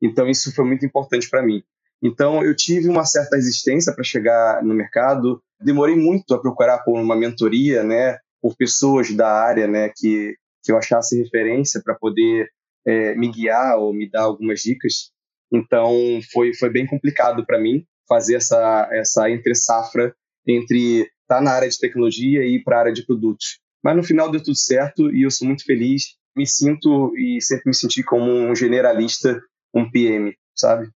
Então, 0.01 0.27
isso 0.29 0.53
foi 0.53 0.65
muito 0.65 0.85
importante 0.85 1.29
para 1.29 1.41
mim. 1.41 1.63
Então, 2.01 2.43
eu 2.43 2.55
tive 2.55 2.87
uma 2.87 3.05
certa 3.05 3.35
resistência 3.35 3.93
para 3.93 4.03
chegar 4.03 4.63
no 4.63 4.73
mercado. 4.73 5.41
Demorei 5.59 5.95
muito 5.95 6.33
a 6.33 6.39
procurar 6.39 6.79
por 6.79 6.97
uma 6.97 7.15
mentoria, 7.15 7.83
né, 7.83 8.17
por 8.41 8.55
pessoas 8.55 9.11
da 9.15 9.29
área, 9.29 9.67
né, 9.67 9.89
que, 9.95 10.35
que 10.63 10.71
eu 10.71 10.77
achasse 10.77 11.21
referência 11.21 11.81
para 11.83 11.95
poder 11.95 12.49
é, 12.85 13.15
me 13.15 13.31
guiar 13.31 13.77
ou 13.77 13.93
me 13.93 14.09
dar 14.09 14.23
algumas 14.23 14.61
dicas. 14.61 15.11
Então, 15.51 16.19
foi, 16.31 16.53
foi 16.53 16.69
bem 16.69 16.85
complicado 16.85 17.45
para 17.45 17.59
mim 17.59 17.85
fazer 18.07 18.35
essa, 18.35 18.89
essa 18.91 19.29
entre 19.29 19.53
safra 19.55 20.13
entre 20.47 21.01
estar 21.01 21.37
tá 21.37 21.41
na 21.41 21.51
área 21.51 21.69
de 21.69 21.77
tecnologia 21.77 22.43
e 22.43 22.55
ir 22.55 22.63
para 22.63 22.77
a 22.77 22.79
área 22.81 22.93
de 22.93 23.05
produtos. 23.05 23.59
Mas 23.83 23.95
no 23.95 24.03
final 24.03 24.31
deu 24.31 24.41
tudo 24.41 24.57
certo 24.57 25.13
e 25.13 25.23
eu 25.23 25.31
sou 25.31 25.47
muito 25.47 25.63
feliz. 25.63 26.15
Me 26.35 26.45
sinto 26.45 27.13
e 27.17 27.41
sempre 27.41 27.65
me 27.67 27.75
senti 27.75 28.03
como 28.03 28.31
um 28.31 28.55
generalista, 28.55 29.39
um 29.73 29.89
PM, 29.89 30.35
sabe? 30.55 30.89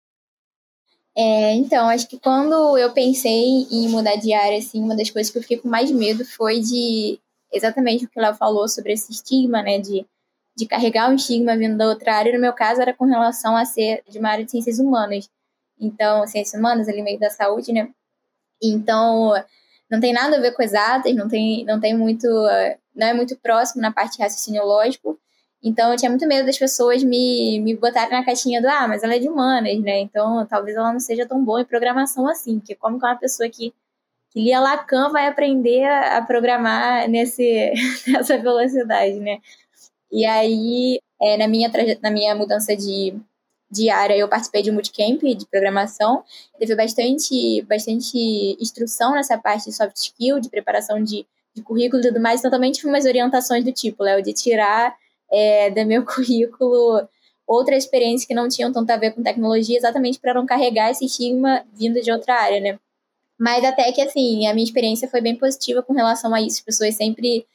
É, 1.15 1.53
então, 1.55 1.89
acho 1.89 2.07
que 2.07 2.17
quando 2.17 2.77
eu 2.77 2.93
pensei 2.93 3.67
em 3.69 3.89
mudar 3.89 4.15
de 4.15 4.33
área, 4.33 4.57
assim, 4.57 4.81
uma 4.81 4.95
das 4.95 5.09
coisas 5.09 5.31
que 5.31 5.37
eu 5.37 5.41
fiquei 5.41 5.57
com 5.57 5.67
mais 5.67 5.91
medo 5.91 6.23
foi 6.23 6.61
de 6.61 7.19
exatamente 7.51 8.05
o 8.05 8.09
que 8.09 8.19
ela 8.19 8.33
falou 8.33 8.67
sobre 8.67 8.93
esse 8.93 9.11
estigma, 9.11 9.61
né, 9.61 9.79
de, 9.79 10.05
de 10.55 10.65
carregar 10.65 11.09
um 11.09 11.15
estigma 11.15 11.57
vindo 11.57 11.77
da 11.77 11.87
outra 11.87 12.15
área. 12.15 12.33
No 12.33 12.39
meu 12.39 12.53
caso, 12.53 12.81
era 12.81 12.93
com 12.93 13.05
relação 13.05 13.55
a 13.55 13.65
ser 13.65 14.03
de 14.09 14.19
uma 14.19 14.29
área 14.29 14.45
de 14.45 14.51
ciências 14.51 14.79
humanas. 14.79 15.29
Então, 15.79 16.27
ciências 16.27 16.59
humanas, 16.59 16.87
ali 16.87 17.01
meio 17.01 17.19
da 17.19 17.29
saúde, 17.29 17.73
né? 17.73 17.89
Então, 18.61 19.33
não 19.89 19.99
tem 19.99 20.13
nada 20.13 20.37
a 20.37 20.39
ver 20.39 20.53
com 20.53 20.63
exatas, 20.63 21.13
não 21.15 21.27
tem, 21.27 21.65
não 21.65 21.79
tem 21.79 21.97
muito, 21.97 22.27
não 22.95 23.07
é 23.07 23.13
muito 23.13 23.35
próximo 23.37 23.81
na 23.81 23.91
parte 23.91 24.21
raciocínio 24.21 24.63
lógico. 24.63 25.19
Então 25.63 25.91
eu 25.91 25.97
tinha 25.97 26.09
muito 26.09 26.27
medo 26.27 26.45
das 26.45 26.57
pessoas 26.57 27.03
me, 27.03 27.59
me 27.59 27.75
botarem 27.75 28.11
na 28.11 28.25
caixinha 28.25 28.61
do 28.61 28.67
ah, 28.67 28.87
mas 28.87 29.03
ela 29.03 29.15
é 29.15 29.19
de 29.19 29.29
humanas, 29.29 29.79
né? 29.81 29.99
Então 29.99 30.45
talvez 30.47 30.75
ela 30.75 30.91
não 30.91 30.99
seja 30.99 31.27
tão 31.27 31.43
boa 31.43 31.61
em 31.61 31.65
programação 31.65 32.27
assim, 32.27 32.59
porque 32.59 32.73
como 32.75 32.99
que 32.99 33.05
uma 33.05 33.15
pessoa 33.15 33.47
que 33.49 33.73
lia 34.35 34.59
Lacan 34.59 35.11
vai 35.11 35.27
aprender 35.27 35.83
a, 35.83 36.17
a 36.17 36.21
programar 36.21 37.07
nesse, 37.09 37.71
nessa 38.07 38.37
velocidade, 38.37 39.19
né? 39.19 39.39
E 40.11 40.25
aí, 40.25 40.99
é, 41.21 41.37
na, 41.37 41.47
minha 41.47 41.71
na 42.01 42.11
minha 42.11 42.35
mudança 42.35 42.75
de, 42.75 43.13
de 43.69 43.89
área, 43.89 44.15
eu 44.15 44.27
participei 44.27 44.61
de 44.61 44.71
um 44.71 44.75
bootcamp 44.75 45.21
de 45.21 45.45
programação. 45.47 46.23
Teve 46.59 46.75
bastante, 46.75 47.61
bastante 47.63 48.57
instrução 48.59 49.13
nessa 49.13 49.37
parte 49.37 49.65
de 49.65 49.73
soft 49.73 49.95
skill, 49.95 50.39
de 50.39 50.49
preparação 50.49 51.01
de, 51.01 51.25
de 51.55 51.61
currículo 51.61 52.01
e 52.01 52.07
tudo 52.07 52.19
mais. 52.19 52.39
Então, 52.39 52.51
também 52.51 52.71
tive 52.71 52.87
umas 52.89 53.05
orientações 53.05 53.63
do 53.63 53.71
tipo, 53.71 54.03
Léo, 54.03 54.21
de 54.21 54.33
tirar 54.33 54.95
é, 55.31 55.69
do 55.69 55.85
meu 55.85 56.03
currículo 56.05 57.07
outras 57.47 57.83
experiências 57.83 58.25
que 58.25 58.33
não 58.33 58.47
tinham 58.47 58.71
tanto 58.71 58.89
a 58.91 58.97
ver 58.97 59.11
com 59.11 59.23
tecnologia, 59.23 59.77
exatamente 59.77 60.19
para 60.19 60.33
não 60.33 60.45
carregar 60.45 60.89
esse 60.91 61.05
estigma 61.05 61.65
vindo 61.73 62.01
de 62.01 62.11
outra 62.11 62.35
área, 62.35 62.59
né? 62.61 62.79
Mas 63.41 63.63
até 63.63 63.91
que, 63.91 64.01
assim, 64.01 64.45
a 64.47 64.53
minha 64.53 64.63
experiência 64.63 65.07
foi 65.07 65.21
bem 65.21 65.35
positiva 65.35 65.81
com 65.81 65.93
relação 65.93 66.33
a 66.33 66.41
isso. 66.41 66.57
As 66.57 66.65
pessoas 66.65 66.95
sempre 66.95 67.45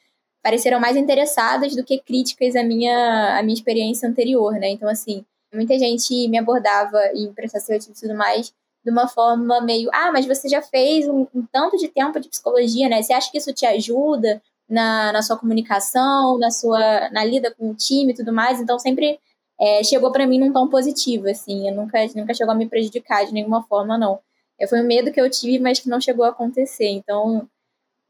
pareceram 0.43 0.79
mais 0.79 0.97
interessadas 0.97 1.75
do 1.75 1.83
que 1.83 1.99
críticas 1.99 2.55
à 2.55 2.63
minha, 2.63 3.37
à 3.37 3.43
minha 3.43 3.53
experiência 3.53 4.07
anterior, 4.09 4.53
né? 4.53 4.69
Então, 4.69 4.89
assim, 4.89 5.25
muita 5.53 5.77
gente 5.79 6.27
me 6.27 6.37
abordava 6.37 6.99
em 7.13 7.33
processo 7.33 7.67
seletivo 7.67 7.93
e 7.97 8.01
tudo 8.01 8.15
mais 8.15 8.53
de 8.83 8.91
uma 8.91 9.07
forma 9.07 9.61
meio, 9.61 9.89
ah, 9.93 10.11
mas 10.13 10.25
você 10.25 10.47
já 10.47 10.61
fez 10.61 11.07
um, 11.07 11.27
um 11.35 11.45
tanto 11.51 11.77
de 11.77 11.89
tempo 11.89 12.19
de 12.19 12.29
psicologia, 12.29 12.89
né? 12.89 13.01
Você 13.01 13.13
acha 13.13 13.31
que 13.31 13.37
isso 13.37 13.53
te 13.53 13.65
ajuda? 13.65 14.41
na, 14.69 15.11
na 15.13 15.21
sua 15.21 15.37
comunicação, 15.37 16.37
na 16.37 16.51
sua 16.51 17.09
na 17.11 17.23
lida 17.23 17.53
com 17.53 17.71
o 17.71 17.75
time 17.75 18.11
e 18.11 18.15
tudo 18.15 18.33
mais. 18.33 18.59
Então 18.59 18.77
sempre 18.79 19.19
é, 19.59 19.83
chegou 19.83 20.11
para 20.11 20.27
mim 20.27 20.39
num 20.39 20.51
tom 20.51 20.67
positivo, 20.67 21.29
assim. 21.29 21.69
Eu 21.69 21.75
nunca, 21.75 21.99
nunca 22.15 22.33
chegou 22.33 22.53
a 22.53 22.55
me 22.57 22.67
prejudicar 22.67 23.25
de 23.25 23.33
nenhuma 23.33 23.63
forma, 23.63 23.97
não. 23.97 24.19
Eu, 24.59 24.67
foi 24.67 24.81
um 24.81 24.87
medo 24.87 25.11
que 25.11 25.21
eu 25.21 25.29
tive, 25.29 25.59
mas 25.59 25.79
que 25.79 25.89
não 25.89 26.01
chegou 26.01 26.25
a 26.25 26.29
acontecer. 26.29 26.87
Então, 26.87 27.47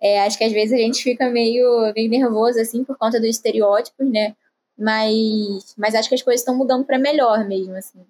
é, 0.01 0.21
acho 0.21 0.37
que 0.37 0.43
às 0.43 0.51
vezes 0.51 0.73
a 0.73 0.77
gente 0.77 1.03
fica 1.03 1.29
meio, 1.29 1.91
meio 1.93 2.09
nervoso, 2.09 2.59
assim, 2.59 2.83
por 2.83 2.97
conta 2.97 3.19
dos 3.19 3.29
estereótipos, 3.29 4.09
né? 4.09 4.35
Mas, 4.77 5.73
mas 5.77 5.95
acho 5.95 6.07
que 6.07 6.15
as 6.15 6.21
coisas 6.21 6.41
estão 6.41 6.55
mudando 6.55 6.85
para 6.85 6.99
melhor 6.99 7.45
mesmo, 7.47 7.75
assim. 7.75 8.05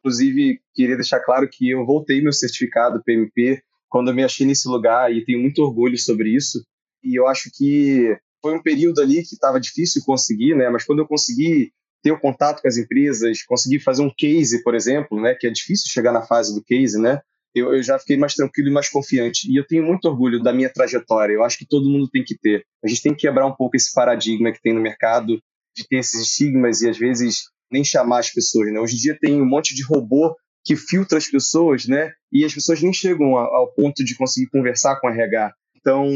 Inclusive, 0.00 0.60
queria 0.74 0.96
deixar 0.96 1.20
claro 1.20 1.48
que 1.50 1.70
eu 1.70 1.84
voltei 1.86 2.20
meu 2.20 2.32
certificado 2.32 3.02
PMP 3.04 3.62
quando 3.88 4.08
eu 4.08 4.14
me 4.14 4.24
achei 4.24 4.46
nesse 4.46 4.68
lugar 4.68 5.12
e 5.12 5.24
tenho 5.24 5.40
muito 5.40 5.62
orgulho 5.62 5.96
sobre 5.96 6.34
isso. 6.34 6.62
E 7.02 7.18
eu 7.18 7.26
acho 7.26 7.50
que 7.56 8.16
foi 8.42 8.54
um 8.54 8.62
período 8.62 9.00
ali 9.00 9.22
que 9.22 9.34
estava 9.34 9.60
difícil 9.60 10.02
conseguir, 10.04 10.54
né? 10.54 10.68
Mas 10.68 10.84
quando 10.84 11.00
eu 11.00 11.06
consegui 11.06 11.72
ter 12.02 12.12
o 12.12 12.20
contato 12.20 12.60
com 12.60 12.68
as 12.68 12.76
empresas, 12.76 13.42
conseguir 13.42 13.80
fazer 13.80 14.02
um 14.02 14.12
case, 14.16 14.62
por 14.62 14.74
exemplo, 14.74 15.20
né? 15.20 15.34
Que 15.34 15.46
é 15.46 15.50
difícil 15.50 15.90
chegar 15.90 16.12
na 16.12 16.22
fase 16.22 16.54
do 16.54 16.62
case, 16.62 17.00
né? 17.00 17.20
Eu, 17.54 17.74
eu, 17.74 17.82
já 17.82 17.98
fiquei 17.98 18.16
mais 18.16 18.34
tranquilo 18.34 18.68
e 18.68 18.72
mais 18.72 18.88
confiante. 18.88 19.50
E 19.50 19.56
eu 19.56 19.66
tenho 19.66 19.84
muito 19.84 20.06
orgulho 20.06 20.42
da 20.42 20.52
minha 20.52 20.70
trajetória. 20.70 21.32
Eu 21.32 21.42
acho 21.42 21.58
que 21.58 21.66
todo 21.66 21.88
mundo 21.88 22.08
tem 22.08 22.22
que 22.22 22.36
ter. 22.36 22.64
A 22.84 22.88
gente 22.88 23.02
tem 23.02 23.14
que 23.14 23.20
quebrar 23.20 23.46
um 23.46 23.54
pouco 23.54 23.76
esse 23.76 23.92
paradigma 23.92 24.52
que 24.52 24.60
tem 24.60 24.74
no 24.74 24.80
mercado 24.80 25.40
de 25.76 25.86
ter 25.88 25.96
esses 25.96 26.20
estigmas 26.20 26.82
e 26.82 26.88
às 26.88 26.98
vezes 26.98 27.44
nem 27.70 27.84
chamar 27.84 28.20
as 28.20 28.30
pessoas, 28.30 28.72
né? 28.72 28.80
Hoje 28.80 28.96
em 28.96 28.98
dia 28.98 29.18
tem 29.18 29.40
um 29.40 29.46
monte 29.46 29.74
de 29.74 29.84
robô 29.84 30.34
que 30.64 30.76
filtra 30.76 31.18
as 31.18 31.26
pessoas, 31.26 31.86
né? 31.86 32.12
E 32.32 32.44
as 32.44 32.52
pessoas 32.52 32.82
nem 32.82 32.92
chegam 32.92 33.36
ao 33.36 33.72
ponto 33.72 34.04
de 34.04 34.16
conseguir 34.16 34.48
conversar 34.50 34.96
com 35.00 35.08
a 35.08 35.10
RH. 35.10 35.54
Então, 35.76 36.08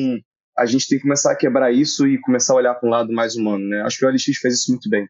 a 0.56 0.66
gente 0.66 0.86
tem 0.88 0.98
que 0.98 1.02
começar 1.02 1.32
a 1.32 1.36
quebrar 1.36 1.72
isso 1.72 2.06
e 2.06 2.20
começar 2.20 2.52
a 2.52 2.56
olhar 2.56 2.74
para 2.74 2.86
um 2.86 2.92
lado 2.92 3.12
mais 3.12 3.36
humano, 3.36 3.66
né? 3.66 3.82
Acho 3.82 3.98
que 3.98 4.04
o 4.04 4.10
LX 4.10 4.24
fez 4.40 4.54
isso 4.54 4.70
muito 4.70 4.88
bem. 4.90 5.06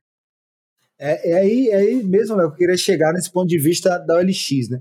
É, 0.98 1.30
é 1.30 1.34
aí, 1.40 1.68
é 1.70 1.76
aí 1.76 2.02
mesmo, 2.04 2.36
Léo, 2.36 2.48
que 2.48 2.54
eu 2.54 2.58
queria 2.58 2.76
chegar 2.76 3.12
nesse 3.12 3.32
ponto 3.32 3.48
de 3.48 3.58
vista 3.58 3.98
da 3.98 4.14
OLX, 4.16 4.68
né? 4.70 4.80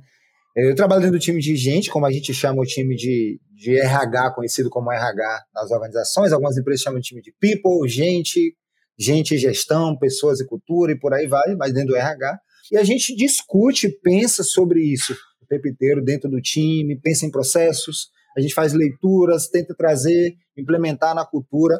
Eu 0.56 0.76
trabalho 0.76 1.02
dentro 1.02 1.18
do 1.18 1.22
time 1.22 1.40
de 1.40 1.56
gente, 1.56 1.90
como 1.90 2.06
a 2.06 2.12
gente 2.12 2.34
chama 2.34 2.62
o 2.62 2.66
time 2.66 2.96
de, 2.96 3.40
de 3.56 3.78
RH, 3.78 4.32
conhecido 4.32 4.70
como 4.70 4.92
RH 4.92 5.46
nas 5.54 5.72
organizações. 5.72 6.34
Algumas 6.34 6.58
empresas 6.58 6.82
chamam 6.82 7.00
de 7.00 7.08
time 7.08 7.22
de 7.22 7.34
people, 7.40 7.88
gente, 7.88 8.54
gente 9.00 9.36
e 9.36 9.38
gestão, 9.38 9.98
pessoas 9.98 10.42
e 10.42 10.46
cultura 10.46 10.92
e 10.92 11.00
por 11.00 11.14
aí 11.14 11.26
vai, 11.26 11.56
mas 11.56 11.74
dentro 11.74 11.90
do 11.90 11.96
RH. 11.96 12.40
E 12.72 12.78
a 12.78 12.84
gente 12.84 13.16
discute, 13.16 13.90
pensa 14.02 14.44
sobre 14.44 14.82
isso 14.82 15.14
o 15.42 15.46
tempo 15.48 15.68
inteiro 15.68 16.04
dentro 16.04 16.30
do 16.30 16.42
time, 16.42 17.00
pensa 17.00 17.26
em 17.26 17.32
processos, 17.32 18.10
a 18.38 18.42
gente 18.42 18.54
faz 18.54 18.74
leituras, 18.74 19.48
tenta 19.48 19.74
trazer, 19.76 20.36
implementar 20.58 21.16
na 21.16 21.26
cultura. 21.26 21.80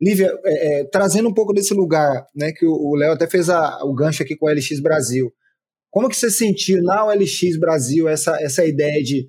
Lívia, 0.00 0.30
é, 0.44 0.80
é, 0.80 0.84
trazendo 0.84 1.28
um 1.28 1.34
pouco 1.34 1.54
desse 1.54 1.72
lugar, 1.72 2.26
né, 2.34 2.52
que 2.52 2.66
o 2.66 2.94
Léo 2.94 3.12
até 3.12 3.26
fez 3.26 3.48
a, 3.48 3.82
o 3.82 3.94
gancho 3.94 4.22
aqui 4.22 4.36
com 4.36 4.46
a 4.46 4.52
LX 4.52 4.80
Brasil. 4.80 5.32
Como 5.96 6.10
que 6.10 6.16
você 6.16 6.30
sentiu 6.30 6.82
na 6.82 7.06
OLX 7.06 7.58
Brasil 7.58 8.06
essa, 8.06 8.36
essa 8.42 8.62
ideia 8.66 9.02
de, 9.02 9.26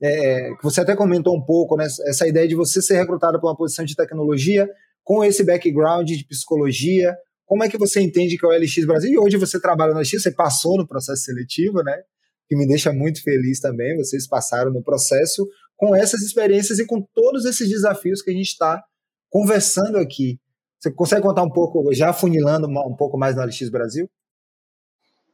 é, 0.00 0.08
é, 0.08 0.54
que 0.54 0.62
você 0.62 0.80
até 0.80 0.94
comentou 0.94 1.36
um 1.36 1.44
pouco, 1.44 1.76
né, 1.76 1.88
essa 2.06 2.28
ideia 2.28 2.46
de 2.46 2.54
você 2.54 2.80
ser 2.80 2.94
recrutado 2.98 3.40
para 3.40 3.48
uma 3.48 3.56
posição 3.56 3.84
de 3.84 3.96
tecnologia 3.96 4.70
com 5.02 5.24
esse 5.24 5.42
background 5.42 6.06
de 6.06 6.24
psicologia, 6.24 7.16
como 7.44 7.64
é 7.64 7.68
que 7.68 7.76
você 7.76 8.00
entende 8.00 8.38
que 8.38 8.46
é 8.46 8.48
o 8.48 8.52
LX 8.52 8.86
Brasil? 8.86 9.10
E 9.10 9.18
hoje 9.18 9.36
você 9.36 9.60
trabalha 9.60 9.92
no 9.92 9.98
LX, 9.98 10.22
você 10.22 10.30
passou 10.30 10.76
no 10.76 10.86
processo 10.86 11.22
seletivo, 11.22 11.82
né? 11.82 12.00
Que 12.48 12.54
me 12.54 12.64
deixa 12.64 12.92
muito 12.92 13.20
feliz 13.20 13.58
também. 13.58 13.96
Vocês 13.96 14.28
passaram 14.28 14.72
no 14.72 14.84
processo 14.84 15.44
com 15.76 15.96
essas 15.96 16.22
experiências 16.22 16.78
e 16.78 16.86
com 16.86 17.04
todos 17.12 17.44
esses 17.44 17.68
desafios 17.68 18.22
que 18.22 18.30
a 18.30 18.34
gente 18.34 18.50
está 18.50 18.80
conversando 19.28 19.98
aqui. 19.98 20.38
Você 20.78 20.92
consegue 20.92 21.22
contar 21.22 21.42
um 21.42 21.50
pouco, 21.50 21.92
já 21.92 22.12
funilando 22.12 22.68
um 22.68 22.94
pouco 22.96 23.18
mais 23.18 23.34
no 23.34 23.42
LX 23.42 23.68
Brasil? 23.68 24.08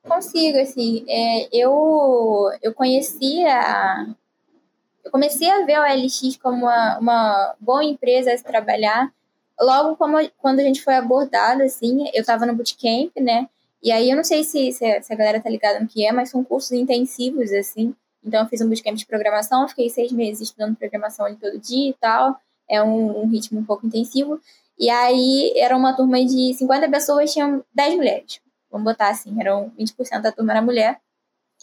Consigo, 0.03 0.59
assim, 0.59 1.05
é, 1.09 1.49
eu, 1.53 2.51
eu 2.63 2.73
conheci 2.75 3.45
a, 3.45 4.07
eu 5.05 5.11
comecei 5.11 5.49
a 5.51 5.65
ver 5.65 5.79
o 5.79 5.85
LX 5.85 6.37
como 6.39 6.65
uma, 6.65 6.99
uma 6.99 7.55
boa 7.61 7.85
empresa 7.85 8.33
a 8.33 8.37
se 8.37 8.43
trabalhar 8.43 9.13
logo 9.61 9.97
como, 9.97 10.17
quando 10.39 10.61
a 10.61 10.63
gente 10.63 10.83
foi 10.83 10.95
abordado, 10.95 11.63
assim, 11.63 12.09
eu 12.15 12.23
estava 12.23 12.47
no 12.47 12.55
bootcamp, 12.55 13.13
né, 13.21 13.47
e 13.83 13.93
aí 13.93 14.11
eu 14.11 14.17
não 14.17 14.25
sei 14.25 14.43
se, 14.43 14.71
a, 14.85 15.03
se 15.03 15.13
a 15.13 15.17
galera 15.17 15.41
tá 15.41 15.51
ligada 15.51 15.79
no 15.79 15.87
que 15.87 16.07
é, 16.07 16.13
mas 16.13 16.31
são 16.31 16.43
cursos 16.43 16.73
intensivos, 16.73 17.53
assim, 17.53 17.95
então, 18.25 18.43
eu 18.43 18.49
fiz 18.49 18.61
um 18.61 18.69
bootcamp 18.69 18.97
de 18.97 19.07
programação, 19.07 19.67
fiquei 19.69 19.89
seis 19.89 20.13
meses 20.13 20.49
estudando 20.49 20.77
programação 20.77 21.27
ali 21.27 21.37
todo 21.37 21.59
dia 21.59 21.91
e 21.91 21.95
tal. 21.95 22.37
É 22.69 22.83
um, 22.83 23.23
um, 23.23 23.29
ritmo 23.29 23.59
um 23.59 23.65
pouco 23.65 23.87
intensivo. 23.87 24.41
E 24.79 24.89
aí, 24.89 25.53
era 25.57 25.77
uma 25.77 25.95
turma 25.95 26.25
de 26.25 26.55
50 26.55 26.89
pessoas, 26.89 27.33
tinham 27.33 27.65
10 27.75 27.97
mulheres. 27.97 28.41
Vamos 28.71 28.85
botar 28.85 29.09
assim, 29.09 29.39
eram 29.41 29.73
20% 29.79 30.21
da 30.21 30.33
turma 30.33 30.53
era 30.53 30.63
mulher. 30.63 31.01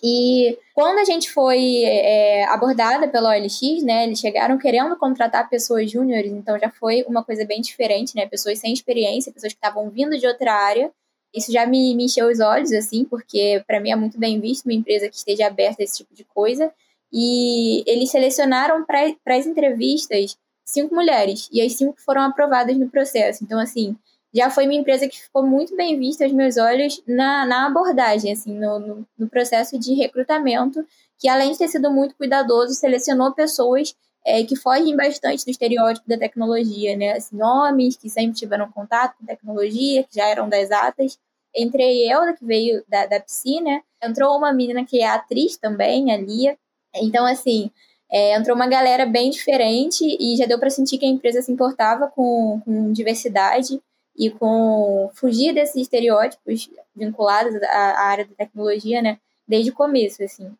E 0.03 0.57
quando 0.75 0.99
a 0.99 1.03
gente 1.03 1.31
foi 1.31 1.83
é, 1.83 2.45
abordada 2.45 3.07
pela 3.07 3.31
OLX, 3.31 3.83
né, 3.83 4.03
eles 4.03 4.19
chegaram 4.19 4.57
querendo 4.57 4.95
contratar 4.97 5.49
pessoas 5.49 5.89
júniores, 5.89 6.31
então 6.31 6.59
já 6.59 6.69
foi 6.69 7.03
uma 7.07 7.23
coisa 7.23 7.43
bem 7.45 7.61
diferente, 7.61 8.15
né, 8.15 8.27
pessoas 8.27 8.59
sem 8.59 8.71
experiência, 8.71 9.31
pessoas 9.31 9.53
que 9.53 9.57
estavam 9.57 9.89
vindo 9.89 10.17
de 10.17 10.27
outra 10.27 10.53
área. 10.53 10.91
Isso 11.33 11.51
já 11.51 11.65
me, 11.65 11.95
me 11.95 12.05
encheu 12.05 12.27
os 12.29 12.39
olhos, 12.39 12.71
assim, 12.71 13.05
porque 13.05 13.63
para 13.65 13.79
mim 13.79 13.91
é 13.91 13.95
muito 13.95 14.19
bem 14.19 14.39
visto 14.39 14.65
uma 14.65 14.73
empresa 14.73 15.09
que 15.09 15.15
esteja 15.15 15.47
aberta 15.47 15.81
a 15.81 15.83
esse 15.83 15.97
tipo 15.97 16.13
de 16.13 16.23
coisa. 16.23 16.71
E 17.11 17.83
eles 17.87 18.11
selecionaram 18.11 18.85
para 18.85 19.35
as 19.35 19.45
entrevistas 19.45 20.37
cinco 20.65 20.93
mulheres, 20.93 21.49
e 21.51 21.61
as 21.61 21.73
cinco 21.73 21.95
foram 22.01 22.21
aprovadas 22.21 22.77
no 22.77 22.89
processo. 22.89 23.43
Então, 23.43 23.59
assim, 23.59 23.95
já 24.33 24.49
foi 24.49 24.65
uma 24.65 24.73
empresa 24.73 25.07
que 25.07 25.19
ficou 25.19 25.43
muito 25.43 25.75
bem 25.75 25.97
vista 25.97 26.23
aos 26.23 26.33
meus 26.33 26.57
olhos 26.57 27.01
na, 27.07 27.45
na 27.45 27.67
abordagem, 27.67 28.31
assim, 28.31 28.53
no, 28.53 28.79
no, 28.79 29.07
no, 29.17 29.29
processo 29.29 29.79
de 29.79 29.93
recrutamento, 29.93 30.85
que 31.17 31.27
além 31.29 31.51
de 31.51 31.57
ter 31.57 31.67
sido 31.67 31.89
muito 31.91 32.15
cuidadoso, 32.15 32.73
selecionou 32.73 33.33
pessoas 33.33 33.95
é, 34.25 34.43
que 34.43 34.55
fogem 34.55 34.95
bastante 34.95 35.45
do 35.45 35.51
estereótipo 35.51 36.07
da 36.07 36.17
tecnologia, 36.17 36.95
né? 36.97 37.13
Assim, 37.13 37.41
homens 37.41 37.95
que 37.95 38.09
sempre 38.09 38.37
tiveram 38.37 38.69
contato 38.71 39.15
com 39.17 39.25
tecnologia, 39.25 40.03
que 40.03 40.15
já 40.15 40.27
eram 40.27 40.49
das 40.49 40.69
atas. 40.69 41.17
Entrei 41.55 42.11
eu, 42.11 42.35
que 42.35 42.45
veio 42.45 42.83
da, 42.87 43.05
da 43.05 43.19
piscina, 43.19 43.81
entrou 44.03 44.37
uma 44.37 44.53
menina 44.53 44.85
que 44.85 44.99
é 44.99 45.07
atriz 45.07 45.57
também, 45.57 46.11
a 46.11 46.17
Lia. 46.17 46.57
Então, 46.95 47.25
assim, 47.25 47.71
é, 48.11 48.35
entrou 48.35 48.55
uma 48.55 48.67
galera 48.67 49.05
bem 49.05 49.29
diferente 49.29 50.03
e 50.19 50.35
já 50.35 50.45
deu 50.45 50.59
para 50.59 50.69
sentir 50.69 50.97
que 50.97 51.05
a 51.05 51.09
empresa 51.09 51.41
se 51.41 51.51
importava 51.51 52.07
com, 52.07 52.61
com 52.63 52.91
diversidade 52.91 53.81
e 54.17 54.29
com 54.31 55.11
fugir 55.13 55.53
desses 55.53 55.75
estereótipos 55.75 56.69
vinculados 56.95 57.53
à, 57.63 58.07
área 58.07 58.25
da 58.25 58.33
tecnologia, 58.35 59.01
né, 59.01 59.19
desde 59.47 59.69
o 59.69 59.73
começo, 59.73 60.23
assim. 60.23 60.51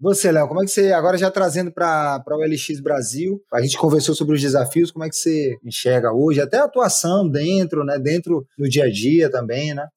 Você, 0.00 0.30
Léo, 0.30 0.46
como 0.46 0.62
é 0.62 0.64
que 0.64 0.70
você, 0.70 0.92
agora 0.92 1.18
já 1.18 1.28
trazendo 1.28 1.72
para 1.72 2.22
o 2.28 2.44
LX 2.44 2.80
Brasil, 2.80 3.42
a 3.52 3.60
gente 3.60 3.76
conversou 3.76 4.14
sobre 4.14 4.36
os 4.36 4.40
desafios, 4.40 4.92
como 4.92 5.04
é 5.04 5.08
que 5.08 5.16
você 5.16 5.58
enxerga 5.64 6.12
hoje, 6.12 6.40
até 6.40 6.58
a 6.58 6.64
atuação 6.64 7.28
dentro, 7.28 7.82
né, 7.84 7.98
dentro 7.98 8.46
do 8.56 8.68
dia 8.68 8.84
a 8.84 8.90
dia 8.90 9.28
também, 9.28 9.74
né? 9.74 9.88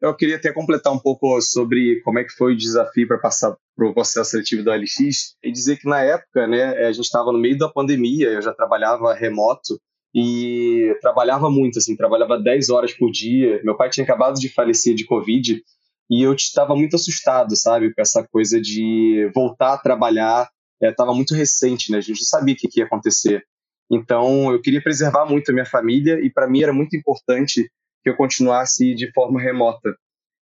Eu 0.00 0.16
queria 0.16 0.36
até 0.36 0.50
completar 0.50 0.90
um 0.94 0.98
pouco 0.98 1.38
sobre 1.42 2.00
como 2.00 2.18
é 2.18 2.24
que 2.24 2.32
foi 2.32 2.54
o 2.54 2.56
desafio 2.56 3.06
para 3.06 3.18
passar 3.18 3.54
para 3.76 3.86
o 3.86 3.92
processo 3.92 4.30
seletivo 4.30 4.64
da 4.64 4.74
LX 4.74 5.36
e 5.42 5.52
dizer 5.52 5.76
que 5.76 5.86
na 5.86 6.02
época, 6.02 6.46
né, 6.46 6.86
a 6.86 6.92
gente 6.92 7.04
estava 7.04 7.30
no 7.30 7.38
meio 7.38 7.58
da 7.58 7.68
pandemia, 7.68 8.28
eu 8.28 8.40
já 8.40 8.54
trabalhava 8.54 9.12
remoto 9.12 9.78
e 10.14 10.96
trabalhava 11.00 11.50
muito, 11.50 11.78
assim, 11.78 11.96
trabalhava 11.96 12.38
10 12.38 12.70
horas 12.70 12.92
por 12.92 13.10
dia. 13.10 13.60
Meu 13.62 13.76
pai 13.76 13.90
tinha 13.90 14.04
acabado 14.04 14.38
de 14.38 14.48
falecer 14.48 14.94
de 14.94 15.04
Covid 15.04 15.62
e 16.10 16.22
eu 16.22 16.34
estava 16.34 16.74
muito 16.74 16.96
assustado, 16.96 17.56
sabe, 17.56 17.94
com 17.94 18.00
essa 18.00 18.26
coisa 18.26 18.60
de 18.60 19.30
voltar 19.34 19.74
a 19.74 19.78
trabalhar. 19.78 20.50
Estava 20.82 21.12
é, 21.12 21.14
muito 21.14 21.34
recente, 21.34 21.92
né? 21.92 21.98
A 21.98 22.00
gente 22.00 22.20
não 22.20 22.26
sabia 22.26 22.54
o 22.54 22.56
que, 22.56 22.68
que 22.68 22.80
ia 22.80 22.86
acontecer. 22.86 23.44
Então, 23.90 24.52
eu 24.52 24.60
queria 24.60 24.82
preservar 24.82 25.26
muito 25.26 25.50
a 25.50 25.52
minha 25.52 25.66
família 25.66 26.18
e 26.20 26.30
para 26.30 26.48
mim 26.48 26.62
era 26.62 26.72
muito 26.72 26.96
importante 26.96 27.70
que 28.02 28.10
eu 28.10 28.16
continuasse 28.16 28.94
de 28.94 29.12
forma 29.12 29.40
remota. 29.40 29.94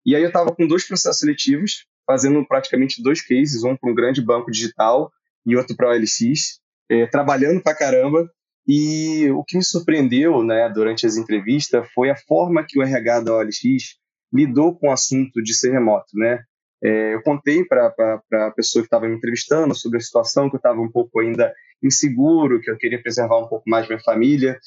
E 0.07 0.15
aí 0.15 0.23
eu 0.23 0.29
estava 0.29 0.55
com 0.55 0.67
dois 0.67 0.87
processos 0.87 1.19
seletivos, 1.19 1.85
fazendo 2.07 2.47
praticamente 2.47 3.03
dois 3.03 3.21
cases, 3.21 3.65
um 3.65 3.77
para 3.77 3.91
um 3.91 3.95
grande 3.95 4.23
banco 4.23 4.51
digital 4.51 5.11
e 5.45 5.57
outro 5.57 5.77
para 5.77 5.89
o 5.89 5.93
OLX, 5.93 6.61
é, 6.91 7.07
trabalhando 7.07 7.63
para 7.63 7.77
caramba 7.77 8.31
e 8.69 9.31
o 9.31 9.43
que 9.43 9.57
me 9.57 9.65
surpreendeu 9.65 10.45
né, 10.45 10.69
durante 10.69 11.07
as 11.07 11.17
entrevistas 11.17 11.89
foi 11.95 12.11
a 12.11 12.17
forma 12.17 12.63
que 12.69 12.79
o 12.79 12.83
RH 12.83 13.21
da 13.21 13.35
OLX 13.35 13.97
lidou 14.31 14.79
com 14.79 14.89
o 14.89 14.93
assunto 14.93 15.43
de 15.43 15.57
ser 15.57 15.73
remoto. 15.73 16.11
Né? 16.15 16.43
É, 16.85 17.15
eu 17.15 17.23
contei 17.23 17.65
para 17.65 17.95
a 18.31 18.51
pessoa 18.51 18.83
que 18.83 18.87
estava 18.87 19.09
me 19.09 19.17
entrevistando 19.17 19.75
sobre 19.75 19.97
a 19.97 20.01
situação, 20.03 20.51
que 20.51 20.57
eu 20.57 20.59
estava 20.59 20.79
um 20.79 20.91
pouco 20.91 21.19
ainda 21.19 21.51
inseguro, 21.83 22.61
que 22.61 22.71
eu 22.71 22.77
queria 22.77 23.01
preservar 23.01 23.39
um 23.39 23.49
pouco 23.49 23.65
mais 23.67 23.89
minha 23.89 24.01
família. 24.01 24.59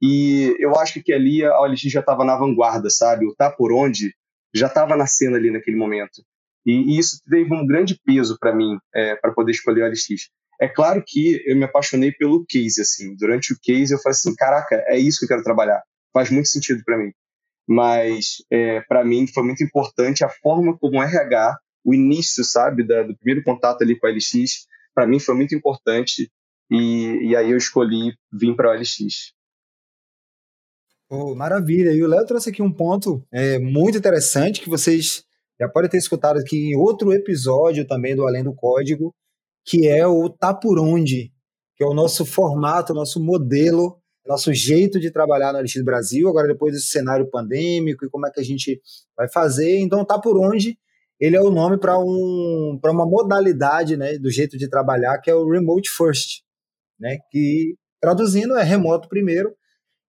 E 0.00 0.56
eu 0.58 0.74
acho 0.76 1.02
que 1.02 1.12
ali 1.12 1.44
a 1.44 1.60
OLX 1.60 1.82
já 1.82 2.00
estava 2.00 2.24
na 2.24 2.38
vanguarda, 2.38 2.88
sabe? 2.88 3.26
O 3.26 3.34
tá 3.34 3.50
por 3.50 3.72
onde 3.72 4.14
já 4.54 4.68
estava 4.68 4.96
na 4.96 5.06
cena 5.06 5.36
ali 5.36 5.50
naquele 5.50 5.76
momento. 5.76 6.22
E, 6.64 6.94
e 6.94 6.98
isso 6.98 7.20
teve 7.28 7.54
um 7.54 7.66
grande 7.66 8.00
peso 8.06 8.38
para 8.40 8.54
mim, 8.54 8.78
é, 8.94 9.16
para 9.16 9.32
poder 9.32 9.52
escolher 9.52 9.82
a 9.82 9.86
OLX. 9.88 10.30
É 10.60 10.68
claro 10.68 11.02
que 11.06 11.42
eu 11.46 11.56
me 11.56 11.64
apaixonei 11.64 12.12
pelo 12.12 12.44
case, 12.46 12.82
assim. 12.82 13.16
Durante 13.16 13.52
o 13.52 13.56
case 13.62 13.94
eu 13.94 13.98
falei 13.98 14.12
assim, 14.12 14.34
caraca, 14.34 14.84
é 14.88 14.98
isso 14.98 15.18
que 15.18 15.24
eu 15.24 15.28
quero 15.28 15.42
trabalhar. 15.42 15.82
Faz 16.12 16.30
muito 16.30 16.48
sentido 16.48 16.82
para 16.84 16.98
mim. 16.98 17.10
Mas 17.66 18.36
é, 18.50 18.80
para 18.82 19.02
mim 19.02 19.26
foi 19.26 19.42
muito 19.42 19.64
importante 19.64 20.22
a 20.22 20.28
forma 20.28 20.76
como 20.76 20.98
o 20.98 21.02
RH, 21.02 21.56
o 21.84 21.94
início, 21.94 22.44
sabe, 22.44 22.86
da, 22.86 23.02
do 23.02 23.16
primeiro 23.16 23.42
contato 23.42 23.82
ali 23.82 23.98
com 23.98 24.06
a 24.06 24.10
LX, 24.10 24.66
para 24.94 25.06
mim 25.06 25.18
foi 25.18 25.34
muito 25.34 25.54
importante. 25.54 26.30
E, 26.70 27.30
e 27.30 27.36
aí 27.36 27.50
eu 27.50 27.56
escolhi 27.56 28.12
vir 28.30 28.54
para 28.54 28.72
a 28.72 28.76
LX. 28.76 29.32
Oh, 31.08 31.34
maravilha. 31.34 31.90
E 31.90 32.02
o 32.02 32.06
Léo 32.06 32.26
trouxe 32.26 32.50
aqui 32.50 32.62
um 32.62 32.72
ponto 32.72 33.26
é, 33.32 33.58
muito 33.58 33.96
interessante 33.96 34.60
que 34.60 34.68
vocês 34.68 35.24
já 35.58 35.68
podem 35.68 35.90
ter 35.90 35.96
escutado 35.96 36.38
aqui 36.38 36.70
em 36.70 36.76
outro 36.76 37.12
episódio 37.12 37.86
também 37.86 38.14
do 38.14 38.26
Além 38.26 38.44
do 38.44 38.54
Código, 38.54 39.12
que 39.64 39.88
é 39.88 40.06
o 40.06 40.28
Tá 40.28 40.54
Por 40.54 40.78
Onde, 40.78 41.32
que 41.76 41.84
é 41.84 41.86
o 41.86 41.94
nosso 41.94 42.24
formato, 42.24 42.94
nosso 42.94 43.22
modelo, 43.22 44.00
nosso 44.26 44.52
jeito 44.52 45.00
de 45.00 45.10
trabalhar 45.10 45.52
no 45.52 45.60
LX 45.60 45.82
Brasil, 45.82 46.28
agora 46.28 46.48
depois 46.48 46.72
desse 46.72 46.86
cenário 46.86 47.28
pandêmico 47.30 48.04
e 48.04 48.10
como 48.10 48.26
é 48.26 48.30
que 48.30 48.40
a 48.40 48.44
gente 48.44 48.80
vai 49.16 49.28
fazer. 49.28 49.78
Então, 49.78 50.04
Tá 50.04 50.18
Por 50.18 50.38
Onde, 50.38 50.78
ele 51.18 51.36
é 51.36 51.40
o 51.40 51.50
nome 51.50 51.78
para 51.78 51.98
um, 51.98 52.80
uma 52.82 53.06
modalidade 53.06 53.96
né, 53.96 54.16
do 54.18 54.30
jeito 54.30 54.56
de 54.56 54.68
trabalhar, 54.68 55.18
que 55.18 55.30
é 55.30 55.34
o 55.34 55.48
Remote 55.48 55.90
First, 55.90 56.42
né, 56.98 57.18
que 57.30 57.76
traduzindo 58.00 58.56
é 58.56 58.62
remoto 58.62 59.08
primeiro, 59.08 59.54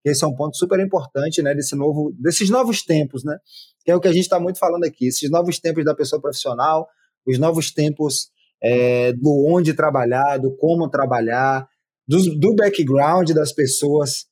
esse 0.05 0.23
é 0.23 0.27
um 0.27 0.33
ponto 0.33 0.57
super 0.57 0.79
importante 0.79 1.41
né, 1.41 1.53
desse 1.53 1.75
novo, 1.75 2.13
desses 2.17 2.49
novos 2.49 2.83
tempos, 2.83 3.23
né, 3.23 3.37
que 3.83 3.91
é 3.91 3.95
o 3.95 3.99
que 3.99 4.07
a 4.07 4.13
gente 4.13 4.23
está 4.23 4.39
muito 4.39 4.57
falando 4.57 4.85
aqui, 4.85 5.07
esses 5.07 5.29
novos 5.29 5.59
tempos 5.59 5.83
da 5.83 5.93
pessoa 5.93 6.21
profissional, 6.21 6.87
os 7.27 7.37
novos 7.37 7.71
tempos 7.71 8.31
é, 8.61 9.13
do 9.13 9.45
onde 9.47 9.73
trabalhar, 9.73 10.37
do 10.37 10.55
como 10.55 10.89
trabalhar, 10.89 11.67
do, 12.07 12.17
do 12.37 12.55
background 12.55 13.31
das 13.31 13.51
pessoas. 13.51 14.25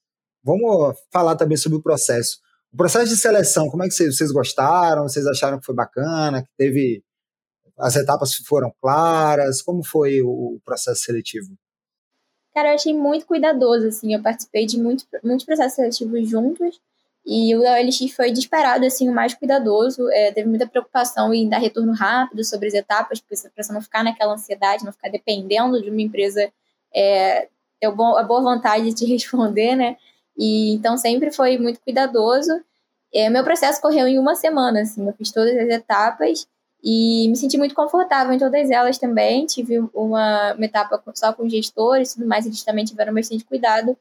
Vamos 0.43 0.95
falar 1.11 1.35
também 1.35 1.57
sobre 1.57 1.77
o 1.77 1.81
processo. 1.81 2.37
O 2.71 2.77
processo 2.77 3.07
de 3.07 3.17
seleção, 3.17 3.69
como 3.69 3.83
é 3.83 3.87
que 3.87 3.93
vocês, 3.93 4.15
vocês 4.15 4.31
gostaram? 4.31 5.03
Vocês 5.03 5.25
acharam 5.25 5.59
que 5.59 5.65
foi 5.65 5.75
bacana? 5.75 6.43
Que 6.43 6.49
teve 6.57 7.03
as 7.77 7.95
etapas 7.95 8.35
foram 8.35 8.71
claras? 8.79 9.61
Como 9.61 9.83
foi 9.83 10.21
o 10.21 10.59
processo 10.63 11.01
seletivo? 11.01 11.47
Cara, 12.53 12.69
eu 12.69 12.75
achei 12.75 12.93
muito 12.93 13.25
cuidadoso, 13.25 13.87
assim. 13.87 14.13
Eu 14.13 14.21
participei 14.21 14.65
de 14.65 14.79
muito, 14.79 15.05
muitos 15.23 15.45
processos 15.45 15.75
seletivos 15.75 16.29
juntos 16.29 16.79
e 17.25 17.55
o 17.55 17.61
OLX 17.61 18.11
foi 18.15 18.31
disparado, 18.31 18.85
assim, 18.85 19.09
o 19.09 19.13
mais 19.13 19.33
cuidadoso. 19.33 20.09
É, 20.09 20.31
teve 20.31 20.47
muita 20.49 20.67
preocupação 20.67 21.33
em 21.33 21.47
dar 21.47 21.59
retorno 21.59 21.93
rápido 21.93 22.43
sobre 22.43 22.67
as 22.67 22.73
etapas, 22.73 23.19
para 23.19 23.37
você 23.37 23.73
não 23.73 23.81
ficar 23.81 24.03
naquela 24.03 24.33
ansiedade, 24.33 24.83
não 24.83 24.91
ficar 24.91 25.09
dependendo 25.09 25.81
de 25.81 25.89
uma 25.89 26.01
empresa 26.01 26.51
é, 26.93 27.47
ter 27.79 27.87
a 27.87 27.91
boa 27.91 28.41
vontade 28.41 28.93
de 28.93 29.05
responder, 29.11 29.75
né? 29.75 29.97
E, 30.37 30.73
então, 30.73 30.97
sempre 30.97 31.31
foi 31.31 31.57
muito 31.57 31.79
cuidadoso. 31.81 32.51
É, 33.13 33.29
meu 33.29 33.43
processo 33.43 33.81
correu 33.81 34.07
em 34.07 34.17
uma 34.19 34.35
semana, 34.35 34.81
assim, 34.81 35.05
eu 35.05 35.13
fiz 35.13 35.31
todas 35.31 35.55
as 35.57 35.69
etapas 35.69 36.47
e 36.83 37.27
me 37.27 37.35
senti 37.35 37.57
muito 37.57 37.75
confortável 37.75 38.33
em 38.33 38.39
todas 38.39 38.71
elas 38.71 38.97
também. 38.97 39.45
Tive 39.45 39.79
uma, 39.93 40.53
uma 40.53 40.65
etapa 40.65 41.01
só 41.13 41.33
com 41.33 41.49
gestores 41.49 42.13
tudo 42.13 42.27
mais, 42.27 42.45
eles 42.45 42.63
também 42.63 42.85
tiveram 42.85 43.13
bastante 43.13 43.43
cuidado 43.43 43.97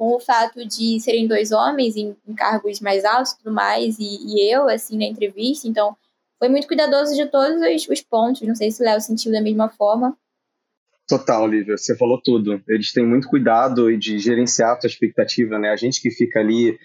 com 0.00 0.16
o 0.16 0.18
fato 0.18 0.66
de 0.66 0.98
serem 0.98 1.28
dois 1.28 1.52
homens 1.52 1.94
em, 1.94 2.16
em 2.26 2.34
cargos 2.34 2.80
mais 2.80 3.04
altos 3.04 3.32
e 3.32 3.36
tudo 3.36 3.52
mais, 3.52 3.98
e, 3.98 4.02
e, 4.02 4.50
eu, 4.50 4.66
assim, 4.66 4.96
na 4.96 5.04
entrevista, 5.04 5.68
então 5.68 5.94
foi 6.38 6.48
muito 6.48 6.66
cuidadoso 6.66 7.14
de 7.14 7.26
todos 7.26 7.60
os, 7.60 7.86
os 7.86 8.00
pontos, 8.00 8.40
não 8.48 8.54
sei 8.54 8.70
se 8.70 8.80
o 8.80 8.84
Léo 8.86 8.98
sentiu 8.98 9.30
da 9.30 9.42
mesma 9.42 9.68
forma. 9.68 10.16
Total, 11.06 11.46
Lívia, 11.46 11.76
você 11.76 11.94
falou 11.94 12.18
tudo. 12.18 12.62
Eles 12.66 12.92
têm 12.92 13.04
muito 13.04 13.28
cuidado 13.28 13.94
de 13.98 14.18
gerenciar 14.18 14.70
a 14.70 14.76
tua 14.76 14.86
expectativa, 14.86 15.58
né? 15.58 15.68
A 15.68 15.76
gente 15.76 16.00
que 16.00 16.10
fica 16.10 16.40
ali 16.40 16.78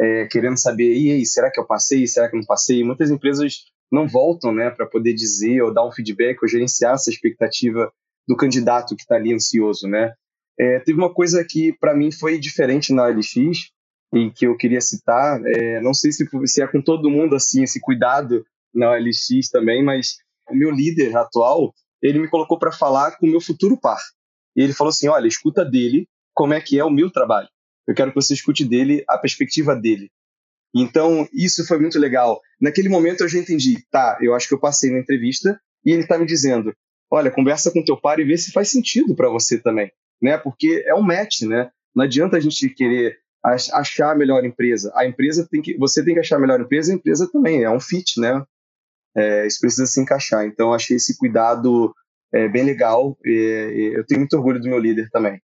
é, 0.00 0.26
querendo 0.30 0.56
saber, 0.56 0.96
e 0.96 1.10
aí, 1.10 1.26
será 1.26 1.50
que 1.50 1.60
eu 1.60 1.66
passei, 1.66 2.06
será 2.06 2.30
que 2.30 2.36
eu 2.36 2.40
não 2.40 2.46
passei? 2.46 2.82
Muitas 2.82 3.10
empresas 3.10 3.66
não 3.90 4.08
voltam, 4.08 4.50
né, 4.50 4.70
para 4.70 4.86
poder 4.86 5.12
dizer 5.12 5.60
ou 5.60 5.74
dar 5.74 5.86
um 5.86 5.92
feedback 5.92 6.38
ou 6.42 6.48
gerenciar 6.48 6.94
essa 6.94 7.10
expectativa 7.10 7.92
do 8.26 8.34
candidato 8.34 8.96
que 8.96 9.02
está 9.02 9.16
ali 9.16 9.34
ansioso, 9.34 9.86
né? 9.86 10.14
É, 10.58 10.80
teve 10.80 10.98
uma 10.98 11.12
coisa 11.12 11.44
que 11.44 11.72
para 11.78 11.94
mim 11.94 12.12
foi 12.12 12.38
diferente 12.38 12.92
na 12.92 13.06
LX 13.06 13.70
e 14.14 14.30
que 14.30 14.46
eu 14.46 14.56
queria 14.56 14.80
citar. 14.80 15.40
É, 15.44 15.80
não 15.80 15.94
sei 15.94 16.12
se, 16.12 16.26
se 16.46 16.62
é 16.62 16.66
com 16.66 16.82
todo 16.82 17.10
mundo 17.10 17.34
assim 17.34 17.62
esse 17.62 17.80
cuidado 17.80 18.44
na 18.74 18.96
LX 18.96 19.48
também, 19.50 19.82
mas 19.82 20.16
o 20.48 20.54
meu 20.54 20.70
líder 20.70 21.16
atual 21.16 21.72
ele 22.02 22.18
me 22.18 22.28
colocou 22.28 22.58
para 22.58 22.72
falar 22.72 23.16
com 23.16 23.26
o 23.26 23.30
meu 23.30 23.40
futuro 23.40 23.78
par. 23.78 24.00
E 24.56 24.62
ele 24.62 24.72
falou 24.72 24.90
assim: 24.90 25.08
olha, 25.08 25.26
escuta 25.26 25.64
dele 25.64 26.08
como 26.34 26.54
é 26.54 26.60
que 26.60 26.78
é 26.78 26.84
o 26.84 26.90
meu 26.90 27.10
trabalho. 27.10 27.48
Eu 27.86 27.94
quero 27.94 28.10
que 28.10 28.16
você 28.16 28.34
escute 28.34 28.64
dele 28.64 29.04
a 29.08 29.18
perspectiva 29.18 29.74
dele. 29.74 30.10
Então, 30.74 31.28
isso 31.32 31.66
foi 31.66 31.78
muito 31.78 31.98
legal. 31.98 32.40
Naquele 32.60 32.88
momento 32.88 33.22
eu 33.22 33.28
já 33.28 33.38
entendi, 33.38 33.84
tá, 33.90 34.18
eu 34.22 34.34
acho 34.34 34.48
que 34.48 34.54
eu 34.54 34.60
passei 34.60 34.90
na 34.90 34.98
entrevista 34.98 35.60
E 35.84 35.92
ele 35.92 36.02
está 36.02 36.18
me 36.18 36.26
dizendo: 36.26 36.74
olha, 37.10 37.30
conversa 37.30 37.70
com 37.70 37.84
teu 37.84 38.00
pai 38.00 38.20
e 38.20 38.24
vê 38.24 38.36
se 38.38 38.52
faz 38.52 38.70
sentido 38.70 39.14
para 39.14 39.28
você 39.28 39.58
também, 39.60 39.90
né? 40.22 40.38
Porque 40.38 40.84
é 40.86 40.94
um 40.94 41.02
match, 41.02 41.42
né? 41.42 41.70
Não 41.94 42.04
adianta 42.04 42.36
a 42.36 42.40
gente 42.40 42.68
querer 42.70 43.18
achar 43.44 44.12
a 44.12 44.14
melhor 44.14 44.44
empresa. 44.44 44.92
A 44.94 45.04
empresa 45.04 45.46
tem 45.50 45.60
que, 45.60 45.76
você 45.76 46.04
tem 46.04 46.14
que 46.14 46.20
achar 46.20 46.36
a 46.36 46.40
melhor 46.40 46.60
empresa, 46.60 46.92
a 46.92 46.94
empresa 46.94 47.28
também 47.30 47.64
é 47.64 47.70
um 47.70 47.80
fit, 47.80 48.20
né? 48.20 48.42
É, 49.14 49.46
isso 49.46 49.60
precisa 49.60 49.86
se 49.86 50.00
encaixar. 50.00 50.46
Então, 50.46 50.72
achei 50.72 50.96
esse 50.96 51.18
cuidado 51.18 51.92
é, 52.32 52.48
bem 52.48 52.62
legal. 52.62 53.16
E, 53.24 53.92
eu 53.94 54.06
tenho 54.06 54.20
muito 54.20 54.36
orgulho 54.36 54.60
do 54.60 54.68
meu 54.68 54.78
líder 54.78 55.10
também. 55.10 55.42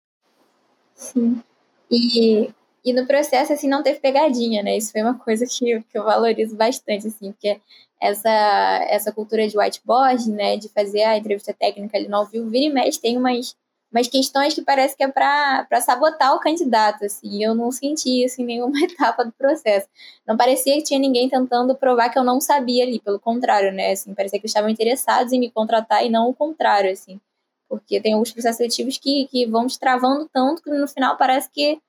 Sim. 0.95 1.41
E, 1.89 2.49
e 2.83 2.93
no 2.93 3.05
processo, 3.05 3.53
assim, 3.53 3.69
não 3.69 3.83
teve 3.83 3.99
pegadinha, 3.99 4.63
né? 4.63 4.75
Isso 4.75 4.91
foi 4.91 5.01
uma 5.01 5.17
coisa 5.17 5.45
que, 5.45 5.81
que 5.81 5.97
eu 5.97 6.03
valorizo 6.03 6.55
bastante, 6.55 7.07
assim, 7.07 7.31
porque 7.31 7.59
essa, 8.01 8.85
essa 8.89 9.11
cultura 9.13 9.47
de 9.47 9.57
whiteboard, 9.57 10.29
né, 10.29 10.57
de 10.57 10.67
fazer 10.67 11.03
a 11.03 11.17
entrevista 11.17 11.53
técnica 11.53 11.97
ali 11.97 12.09
no 12.09 12.17
ao 12.17 12.25
vivo, 12.25 12.49
vira 12.49 12.65
e 12.65 12.73
mexe, 12.73 12.99
tem 12.99 13.17
umas, 13.17 13.55
umas 13.93 14.07
questões 14.07 14.55
que 14.55 14.61
parece 14.63 14.97
que 14.97 15.03
é 15.03 15.07
para 15.07 15.79
sabotar 15.79 16.33
o 16.35 16.39
candidato, 16.39 17.05
assim, 17.05 17.43
eu 17.43 17.53
não 17.53 17.71
senti 17.71 18.23
isso 18.23 18.41
em 18.41 18.45
nenhuma 18.45 18.73
etapa 18.81 19.23
do 19.23 19.31
processo. 19.31 19.87
Não 20.27 20.35
parecia 20.35 20.75
que 20.75 20.83
tinha 20.83 20.99
ninguém 20.99 21.29
tentando 21.29 21.75
provar 21.75 22.09
que 22.09 22.17
eu 22.17 22.23
não 22.23 22.41
sabia 22.41 22.83
ali, 22.83 22.99
pelo 22.99 23.19
contrário, 23.19 23.71
né, 23.71 23.91
assim, 23.91 24.13
parecia 24.15 24.39
que 24.39 24.47
estavam 24.47 24.69
interessados 24.69 25.31
em 25.31 25.39
me 25.39 25.51
contratar 25.51 26.03
e 26.03 26.09
não 26.09 26.29
o 26.29 26.33
contrário, 26.33 26.91
assim, 26.91 27.21
porque 27.69 28.01
tem 28.01 28.13
alguns 28.13 28.31
processos 28.31 28.57
seletivos 28.57 28.97
que, 28.97 29.27
que 29.29 29.45
vão 29.45 29.67
te 29.67 29.79
travando 29.79 30.27
tanto 30.33 30.63
que 30.63 30.71
no 30.71 30.87
final 30.87 31.15
parece 31.15 31.49
que 31.51 31.79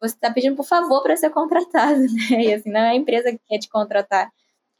você 0.00 0.14
está 0.14 0.30
pedindo 0.30 0.56
por 0.56 0.66
favor 0.66 1.02
para 1.02 1.16
ser 1.16 1.30
contratado, 1.32 2.00
né, 2.00 2.44
e 2.44 2.52
assim, 2.52 2.70
não 2.70 2.80
é 2.80 2.90
a 2.90 2.94
empresa 2.94 3.32
que 3.32 3.40
quer 3.48 3.58
te 3.58 3.70
contratar. 3.70 4.30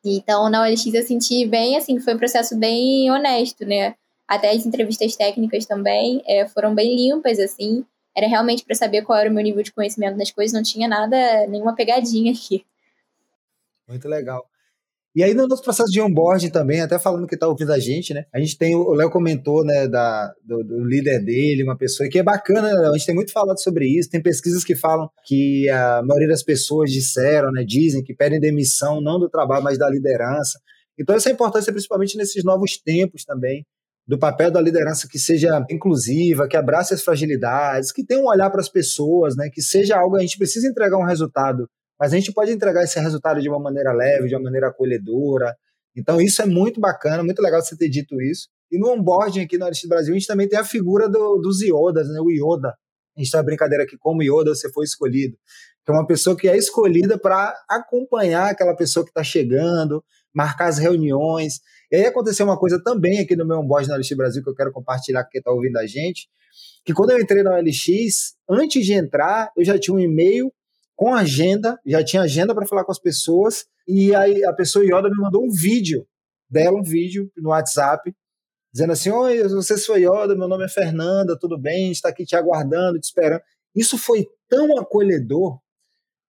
Então, 0.05 0.51
na 0.51 0.63
OLX 0.63 0.93
eu 0.93 1.03
senti 1.03 1.47
bem, 1.47 1.79
assim, 1.79 1.99
foi 1.99 2.15
um 2.15 2.19
processo 2.19 2.55
bem 2.59 3.11
honesto, 3.11 3.65
né? 3.65 3.95
Até 4.29 4.51
as 4.51 4.65
entrevistas 4.65 5.17
técnicas 5.17 5.67
também 5.67 6.23
é, 6.27 6.49
foram 6.49 6.75
bem 6.75 6.97
limpas, 6.97 7.39
assim. 7.39 7.85
Era 8.17 8.27
realmente 8.27 8.65
para 8.65 8.75
saber 8.75 9.03
qual 9.03 9.19
era 9.19 9.31
o 9.31 9.33
meu 9.33 9.43
nível 9.43 9.63
de 9.63 9.73
conhecimento 9.73 10.17
das 10.17 10.31
coisas, 10.31 10.55
não 10.55 10.63
tinha 10.63 10.89
nada, 10.89 11.47
nenhuma 11.47 11.75
pegadinha 11.75 12.33
aqui. 12.33 12.65
Muito 13.89 14.09
legal. 14.09 14.47
E 15.17 15.23
aí, 15.23 15.33
no 15.33 15.47
nosso 15.47 15.63
processo 15.63 15.93
de 15.93 16.01
onboarding 16.01 16.51
também, 16.51 16.81
até 16.81 16.99
falando 16.99 17.29
que 17.29 17.37
está 17.37 17.47
ouvindo 17.47 17.73
a 17.73 17.79
gente, 17.79 18.13
né? 18.13 18.25
A 18.35 18.41
gente 18.41 18.59
tem, 18.59 18.75
o 18.75 18.93
Léo 18.95 19.09
comentou, 19.11 19.65
né, 19.65 19.87
da, 19.87 20.35
do, 20.45 20.65
do, 20.65 20.85
líder 20.85 21.25
dele, 21.25 21.63
uma 21.63 21.77
pessoa 21.77 22.09
que 22.09 22.19
é 22.19 22.23
bacana, 22.23 22.63
né, 22.63 22.89
a 22.89 22.93
gente 22.93 23.07
tem 23.07 23.15
muito 23.15 23.31
falado 23.31 23.63
sobre 23.63 23.87
isso. 23.87 24.11
Tem 24.11 24.21
pesquisas 24.21 24.65
que 24.65 24.75
falam 24.75 25.09
que 25.25 25.69
a 25.71 26.03
maioria 26.03 26.27
das 26.27 26.43
pessoas 26.43 26.91
disseram, 26.91 27.53
né, 27.53 27.63
dizem 27.65 28.03
que 28.03 28.13
pedem 28.13 28.41
demissão 28.41 29.01
não 29.01 29.21
do 29.21 29.31
trabalho, 29.31 29.63
mas 29.63 29.79
da 29.79 29.89
liderança. 29.89 30.59
Então, 30.99 31.15
essa 31.15 31.29
é 31.29 31.31
a 31.31 31.35
importância, 31.35 31.73
principalmente 31.73 32.17
nesses 32.17 32.43
novos 32.43 32.77
tempos 32.77 33.25
também, 33.25 33.65
do 34.07 34.19
papel 34.19 34.51
da 34.51 34.61
liderança 34.61 35.09
que 35.09 35.19
seja 35.19 35.65
inclusiva, 35.71 36.47
que 36.47 36.57
abrace 36.57 36.93
as 36.93 37.03
fragilidades, 37.03 37.91
que 37.91 38.05
tenha 38.05 38.21
um 38.21 38.27
olhar 38.27 38.51
para 38.51 38.61
as 38.61 38.69
pessoas, 38.69 39.35
né, 39.37 39.49
que 39.53 39.63
seja 39.63 39.97
algo, 39.97 40.17
a 40.17 40.21
gente 40.21 40.37
precisa 40.37 40.69
entregar 40.69 40.99
um 40.99 41.07
resultado 41.07 41.69
mas 41.99 42.13
a 42.13 42.17
gente 42.17 42.33
pode 42.33 42.51
entregar 42.51 42.83
esse 42.83 42.99
resultado 42.99 43.41
de 43.41 43.49
uma 43.49 43.59
maneira 43.59 43.93
leve, 43.93 44.29
de 44.29 44.35
uma 44.35 44.43
maneira 44.43 44.69
acolhedora. 44.69 45.57
Então, 45.97 46.21
isso 46.21 46.43
é 46.43 46.47
muito 46.47 46.81
bacana, 46.81 47.23
muito 47.23 47.41
legal 47.41 47.63
você 47.63 47.77
ter 47.77 47.89
dito 47.89 48.21
isso. 48.21 48.49
E 48.71 48.79
no 48.79 48.91
onboarding 48.91 49.43
aqui 49.43 49.57
no 49.57 49.67
LX 49.67 49.87
Brasil, 49.87 50.13
a 50.13 50.19
gente 50.19 50.27
também 50.27 50.49
tem 50.49 50.59
a 50.59 50.65
figura 50.65 51.09
do, 51.09 51.39
dos 51.39 51.63
Iodas, 51.63 52.09
né? 52.09 52.21
o 52.21 52.31
Ioda. 52.31 52.71
A 53.17 53.21
gente 53.21 53.27
está 53.27 53.43
brincadeira 53.43 53.85
aqui, 53.85 53.97
como 53.97 54.23
Ioda 54.23 54.55
você 54.55 54.71
foi 54.73 54.85
escolhido. 54.85 55.37
Que 55.85 55.93
é 55.93 55.95
uma 55.95 56.07
pessoa 56.07 56.37
que 56.37 56.49
é 56.49 56.57
escolhida 56.57 57.17
para 57.17 57.55
acompanhar 57.69 58.51
aquela 58.51 58.75
pessoa 58.75 59.05
que 59.05 59.11
está 59.11 59.23
chegando, 59.23 60.05
marcar 60.35 60.67
as 60.67 60.79
reuniões. 60.79 61.61
E 61.91 61.97
aí 61.97 62.07
aconteceu 62.07 62.45
uma 62.45 62.59
coisa 62.59 62.83
também 62.83 63.21
aqui 63.21 63.37
no 63.37 63.47
meu 63.47 63.59
onboarding 63.59 63.89
no 63.89 63.97
LX 63.97 64.09
Brasil 64.17 64.43
que 64.43 64.51
eu 64.51 64.55
quero 64.55 64.73
compartilhar 64.73 65.25
com 65.25 65.31
quem 65.31 65.39
está 65.39 65.51
ouvindo 65.51 65.79
a 65.79 65.87
gente, 65.87 66.29
que 66.85 66.93
quando 66.93 67.11
eu 67.11 67.21
entrei 67.21 67.43
na 67.43 67.59
LX, 67.59 68.35
antes 68.49 68.85
de 68.85 68.93
entrar, 68.93 69.51
eu 69.57 69.65
já 69.65 69.79
tinha 69.79 69.95
um 69.95 70.01
e-mail 70.01 70.53
com 70.97 71.15
agenda, 71.15 71.79
já 71.87 72.05
tinha 72.05 72.23
agenda 72.23 72.55
para 72.55 72.67
falar 72.67 72.85
com 72.85 72.93
as 72.93 72.99
pessoas, 72.99 73.65
e 73.87 74.15
aí 74.15 74.45
a 74.45 74.53
pessoa 74.53 74.85
Yoda 74.85 75.09
me 75.09 75.17
mandou 75.17 75.45
um 75.45 75.51
vídeo 75.51 76.07
dela, 76.49 76.79
um 76.79 76.83
vídeo 76.83 77.31
no 77.37 77.51
WhatsApp, 77.51 78.15
dizendo 78.73 78.93
assim: 78.93 79.11
Oi, 79.11 79.43
você 79.49 79.77
sou 79.77 79.97
Yoda, 79.97 80.37
meu 80.37 80.49
nome 80.49 80.65
é 80.65 80.69
Fernanda, 80.69 81.39
tudo 81.39 81.59
bem? 81.59 81.91
Está 81.91 82.11
aqui 82.11 82.25
te 82.25 82.37
aguardando, 82.37 82.99
te 82.99 83.05
esperando. 83.05 83.43
Isso 83.75 83.99
foi 83.99 84.27
tão 84.49 84.79
acolhedor, 84.79 85.59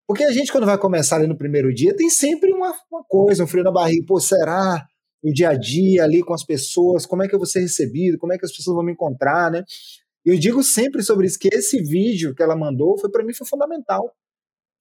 porque 0.07 0.23
a 0.23 0.31
gente, 0.31 0.51
quando 0.51 0.65
vai 0.65 0.77
começar 0.77 1.17
ali 1.17 1.27
no 1.27 1.37
primeiro 1.37 1.73
dia, 1.73 1.95
tem 1.95 2.09
sempre 2.09 2.51
uma, 2.51 2.73
uma 2.91 3.03
coisa, 3.03 3.43
um 3.43 3.47
frio 3.47 3.63
na 3.63 3.71
barriga, 3.71 4.05
pô, 4.07 4.19
será? 4.19 4.85
O 5.23 5.31
dia 5.31 5.49
a 5.49 5.55
dia 5.55 6.03
ali 6.03 6.21
com 6.21 6.33
as 6.33 6.43
pessoas, 6.43 7.05
como 7.05 7.23
é 7.23 7.27
que 7.27 7.33
eu 7.33 7.39
vou 7.39 7.47
ser 7.47 7.61
recebido, 7.61 8.17
como 8.17 8.33
é 8.33 8.37
que 8.37 8.45
as 8.45 8.55
pessoas 8.55 8.75
vão 8.75 8.85
me 8.85 8.91
encontrar, 8.91 9.51
né? 9.51 9.63
Eu 10.23 10.37
digo 10.37 10.63
sempre 10.63 11.01
sobre 11.03 11.27
isso, 11.27 11.39
que 11.39 11.49
esse 11.51 11.81
vídeo 11.81 12.35
que 12.35 12.43
ela 12.43 12.55
mandou 12.55 12.97
foi 12.97 13.09
para 13.09 13.23
mim 13.23 13.33
foi 13.33 13.47
fundamental 13.47 14.13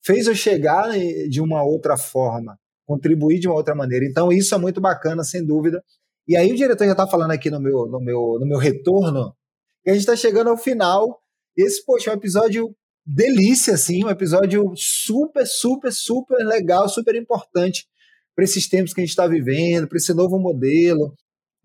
fez 0.04 0.26
eu 0.26 0.34
chegar 0.34 0.90
de 1.28 1.40
uma 1.40 1.64
outra 1.64 1.96
forma, 1.96 2.58
contribuir 2.86 3.40
de 3.40 3.48
uma 3.48 3.56
outra 3.56 3.74
maneira. 3.74 4.04
Então, 4.04 4.30
isso 4.30 4.54
é 4.54 4.58
muito 4.58 4.80
bacana, 4.80 5.24
sem 5.24 5.44
dúvida. 5.44 5.82
E 6.28 6.36
aí 6.36 6.52
o 6.52 6.56
diretor 6.56 6.84
já 6.84 6.92
está 6.92 7.06
falando 7.06 7.30
aqui 7.30 7.50
no 7.50 7.60
meu, 7.60 7.86
no, 7.86 8.00
meu, 8.00 8.38
no 8.38 8.46
meu 8.46 8.58
retorno, 8.58 9.34
que 9.82 9.90
a 9.90 9.94
gente 9.94 10.02
está 10.02 10.14
chegando 10.14 10.50
ao 10.50 10.56
final. 10.56 11.20
Esse, 11.56 11.84
poxa, 11.84 12.10
é 12.10 12.12
um 12.14 12.16
episódio 12.16 12.74
delícia, 13.06 13.74
assim, 13.74 14.04
um 14.04 14.10
episódio 14.10 14.72
super, 14.76 15.46
super, 15.46 15.92
super 15.92 16.38
legal, 16.44 16.88
super 16.88 17.14
importante 17.14 17.86
para 18.34 18.44
esses 18.44 18.68
tempos 18.68 18.92
que 18.92 19.00
a 19.00 19.04
gente 19.04 19.10
está 19.10 19.26
vivendo, 19.26 19.86
para 19.86 19.98
esse 19.98 20.12
novo 20.12 20.38
modelo. 20.38 21.14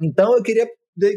Então, 0.02 0.36
eu 0.36 0.44
queria 0.44 0.68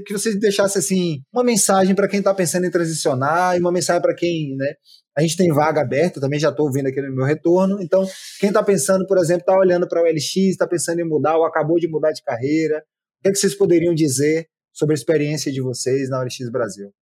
que 0.06 0.12
você 0.12 0.38
deixasse 0.38 0.78
assim 0.78 1.20
uma 1.32 1.42
mensagem 1.42 1.94
para 1.94 2.06
quem 2.06 2.20
está 2.20 2.32
pensando 2.32 2.66
em 2.66 2.70
transicionar 2.70 3.56
e 3.56 3.60
uma 3.60 3.72
mensagem 3.72 4.00
para 4.00 4.14
quem, 4.14 4.54
né? 4.56 4.74
A 5.16 5.20
gente 5.20 5.36
tem 5.36 5.52
vaga 5.52 5.80
aberta, 5.82 6.20
também 6.20 6.38
já 6.38 6.50
estou 6.50 6.66
ouvindo 6.66 6.86
aqui 6.86 7.00
no 7.02 7.14
meu 7.14 7.26
retorno. 7.26 7.82
Então, 7.82 8.06
quem 8.38 8.48
está 8.48 8.62
pensando, 8.62 9.06
por 9.06 9.18
exemplo, 9.18 9.40
está 9.40 9.58
olhando 9.58 9.86
para 9.88 10.00
o 10.00 10.04
LX, 10.04 10.36
está 10.36 10.66
pensando 10.66 11.00
em 11.00 11.08
mudar 11.08 11.36
ou 11.36 11.44
acabou 11.44 11.78
de 11.78 11.88
mudar 11.88 12.12
de 12.12 12.22
carreira, 12.22 12.78
o 12.78 13.22
que, 13.22 13.28
é 13.28 13.32
que 13.32 13.38
vocês 13.38 13.54
poderiam 13.54 13.94
dizer 13.94 14.46
sobre 14.72 14.94
a 14.94 14.96
experiência 14.96 15.52
de 15.52 15.60
vocês 15.60 16.08
na 16.08 16.20
OLX 16.20 16.50
Brasil? 16.50 16.92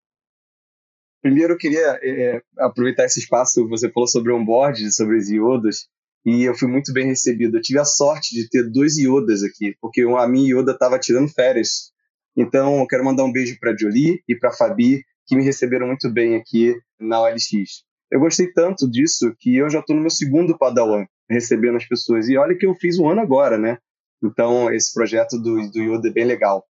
Primeiro, 1.22 1.54
eu 1.54 1.58
queria 1.58 1.98
é, 2.02 2.40
aproveitar 2.58 3.04
esse 3.04 3.20
espaço. 3.20 3.68
Você 3.68 3.90
falou 3.90 4.06
sobre 4.06 4.32
onboard, 4.32 4.92
sobre 4.94 5.16
os 5.18 5.30
iodos, 5.30 5.88
e 6.24 6.44
eu 6.44 6.54
fui 6.54 6.68
muito 6.68 6.92
bem 6.92 7.06
recebido. 7.06 7.56
Eu 7.56 7.62
tive 7.62 7.78
a 7.78 7.84
sorte 7.84 8.34
de 8.34 8.48
ter 8.48 8.70
dois 8.70 8.96
iodas 8.98 9.42
aqui, 9.42 9.74
porque 9.80 10.02
a 10.02 10.28
minha 10.28 10.50
ioda 10.50 10.72
estava 10.72 10.98
tirando 10.98 11.28
férias 11.28 11.90
então, 12.36 12.78
eu 12.78 12.86
quero 12.86 13.04
mandar 13.04 13.24
um 13.24 13.32
beijo 13.32 13.58
para 13.58 13.76
Jolie 13.76 14.22
e 14.28 14.36
para 14.36 14.52
Fabi, 14.52 15.02
que 15.26 15.36
me 15.36 15.44
receberam 15.44 15.86
muito 15.86 16.10
bem 16.10 16.36
aqui 16.36 16.74
na 16.98 17.20
OLX. 17.20 17.84
Eu 18.10 18.20
gostei 18.20 18.52
tanto 18.52 18.90
disso 18.90 19.34
que 19.38 19.56
eu 19.56 19.68
já 19.68 19.80
estou 19.80 19.94
no 19.94 20.02
meu 20.02 20.10
segundo 20.10 20.56
Padawan, 20.56 21.04
recebendo 21.28 21.76
as 21.76 21.86
pessoas. 21.86 22.28
E 22.28 22.36
olha 22.36 22.56
que 22.56 22.66
eu 22.66 22.74
fiz 22.74 22.98
um 22.98 23.08
ano 23.08 23.20
agora, 23.20 23.58
né? 23.58 23.78
Então, 24.22 24.72
esse 24.72 24.92
projeto 24.92 25.38
do, 25.38 25.70
do 25.70 25.80
Yoda 25.80 26.08
é 26.08 26.12
bem 26.12 26.24
legal. 26.24 26.64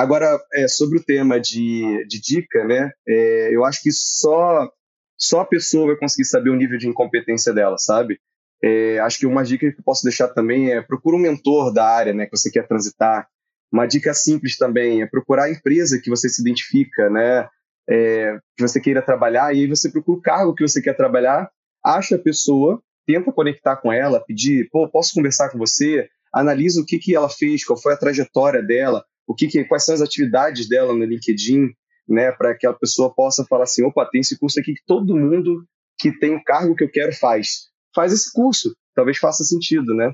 Agora, 0.00 0.40
é, 0.54 0.66
sobre 0.66 0.98
o 0.98 1.04
tema 1.04 1.38
de, 1.38 2.06
de 2.08 2.18
dica, 2.18 2.64
né? 2.64 2.90
É, 3.06 3.54
eu 3.54 3.66
acho 3.66 3.82
que 3.82 3.92
só, 3.92 4.66
só 5.14 5.40
a 5.40 5.44
pessoa 5.44 5.88
vai 5.88 5.96
conseguir 5.96 6.24
saber 6.24 6.48
o 6.48 6.56
nível 6.56 6.78
de 6.78 6.88
incompetência 6.88 7.52
dela, 7.52 7.76
sabe? 7.76 8.18
É, 8.64 8.98
acho 9.00 9.18
que 9.18 9.26
uma 9.26 9.44
dica 9.44 9.70
que 9.70 9.78
eu 9.78 9.84
posso 9.84 10.02
deixar 10.02 10.28
também 10.28 10.72
é 10.72 10.80
procura 10.80 11.16
um 11.16 11.20
mentor 11.20 11.70
da 11.70 11.86
área, 11.86 12.14
né? 12.14 12.24
Que 12.24 12.34
você 12.34 12.50
quer 12.50 12.66
transitar. 12.66 13.28
Uma 13.70 13.84
dica 13.84 14.14
simples 14.14 14.56
também 14.56 15.02
é 15.02 15.06
procurar 15.06 15.44
a 15.44 15.50
empresa 15.50 16.00
que 16.02 16.08
você 16.08 16.30
se 16.30 16.40
identifica, 16.40 17.10
né? 17.10 17.46
É, 17.86 18.38
que 18.56 18.66
você 18.66 18.80
queira 18.80 19.02
trabalhar, 19.02 19.54
e 19.54 19.60
aí 19.60 19.66
você 19.66 19.90
procura 19.90 20.18
o 20.18 20.22
cargo 20.22 20.54
que 20.54 20.66
você 20.66 20.80
quer 20.80 20.96
trabalhar, 20.96 21.50
acha 21.84 22.16
a 22.16 22.18
pessoa, 22.18 22.82
tenta 23.06 23.30
conectar 23.30 23.76
com 23.76 23.92
ela, 23.92 24.24
pedir, 24.24 24.66
pô, 24.72 24.88
posso 24.88 25.12
conversar 25.12 25.50
com 25.50 25.58
você? 25.58 26.08
Analisa 26.32 26.80
o 26.80 26.86
que, 26.86 26.98
que 26.98 27.14
ela 27.14 27.28
fez, 27.28 27.66
qual 27.66 27.78
foi 27.78 27.92
a 27.92 27.98
trajetória 27.98 28.62
dela, 28.62 29.04
o 29.30 29.34
que, 29.34 29.46
que 29.46 29.64
quais 29.64 29.84
são 29.84 29.94
as 29.94 30.00
atividades 30.00 30.68
dela 30.68 30.92
no 30.92 31.04
LinkedIn, 31.04 31.72
né? 32.08 32.32
Para 32.32 32.52
que 32.56 32.66
a 32.66 32.72
pessoa 32.72 33.14
possa 33.14 33.44
falar 33.44 33.62
assim, 33.62 33.84
opa, 33.84 34.04
tem 34.10 34.22
esse 34.22 34.36
curso 34.36 34.58
aqui 34.58 34.74
que 34.74 34.82
todo 34.84 35.16
mundo 35.16 35.64
que 36.00 36.10
tem 36.18 36.34
o 36.34 36.42
cargo 36.42 36.74
que 36.74 36.82
eu 36.82 36.90
quero 36.90 37.14
faz. 37.14 37.68
Faz 37.94 38.12
esse 38.12 38.32
curso, 38.32 38.74
talvez 38.92 39.18
faça 39.18 39.44
sentido, 39.44 39.94
né? 39.94 40.12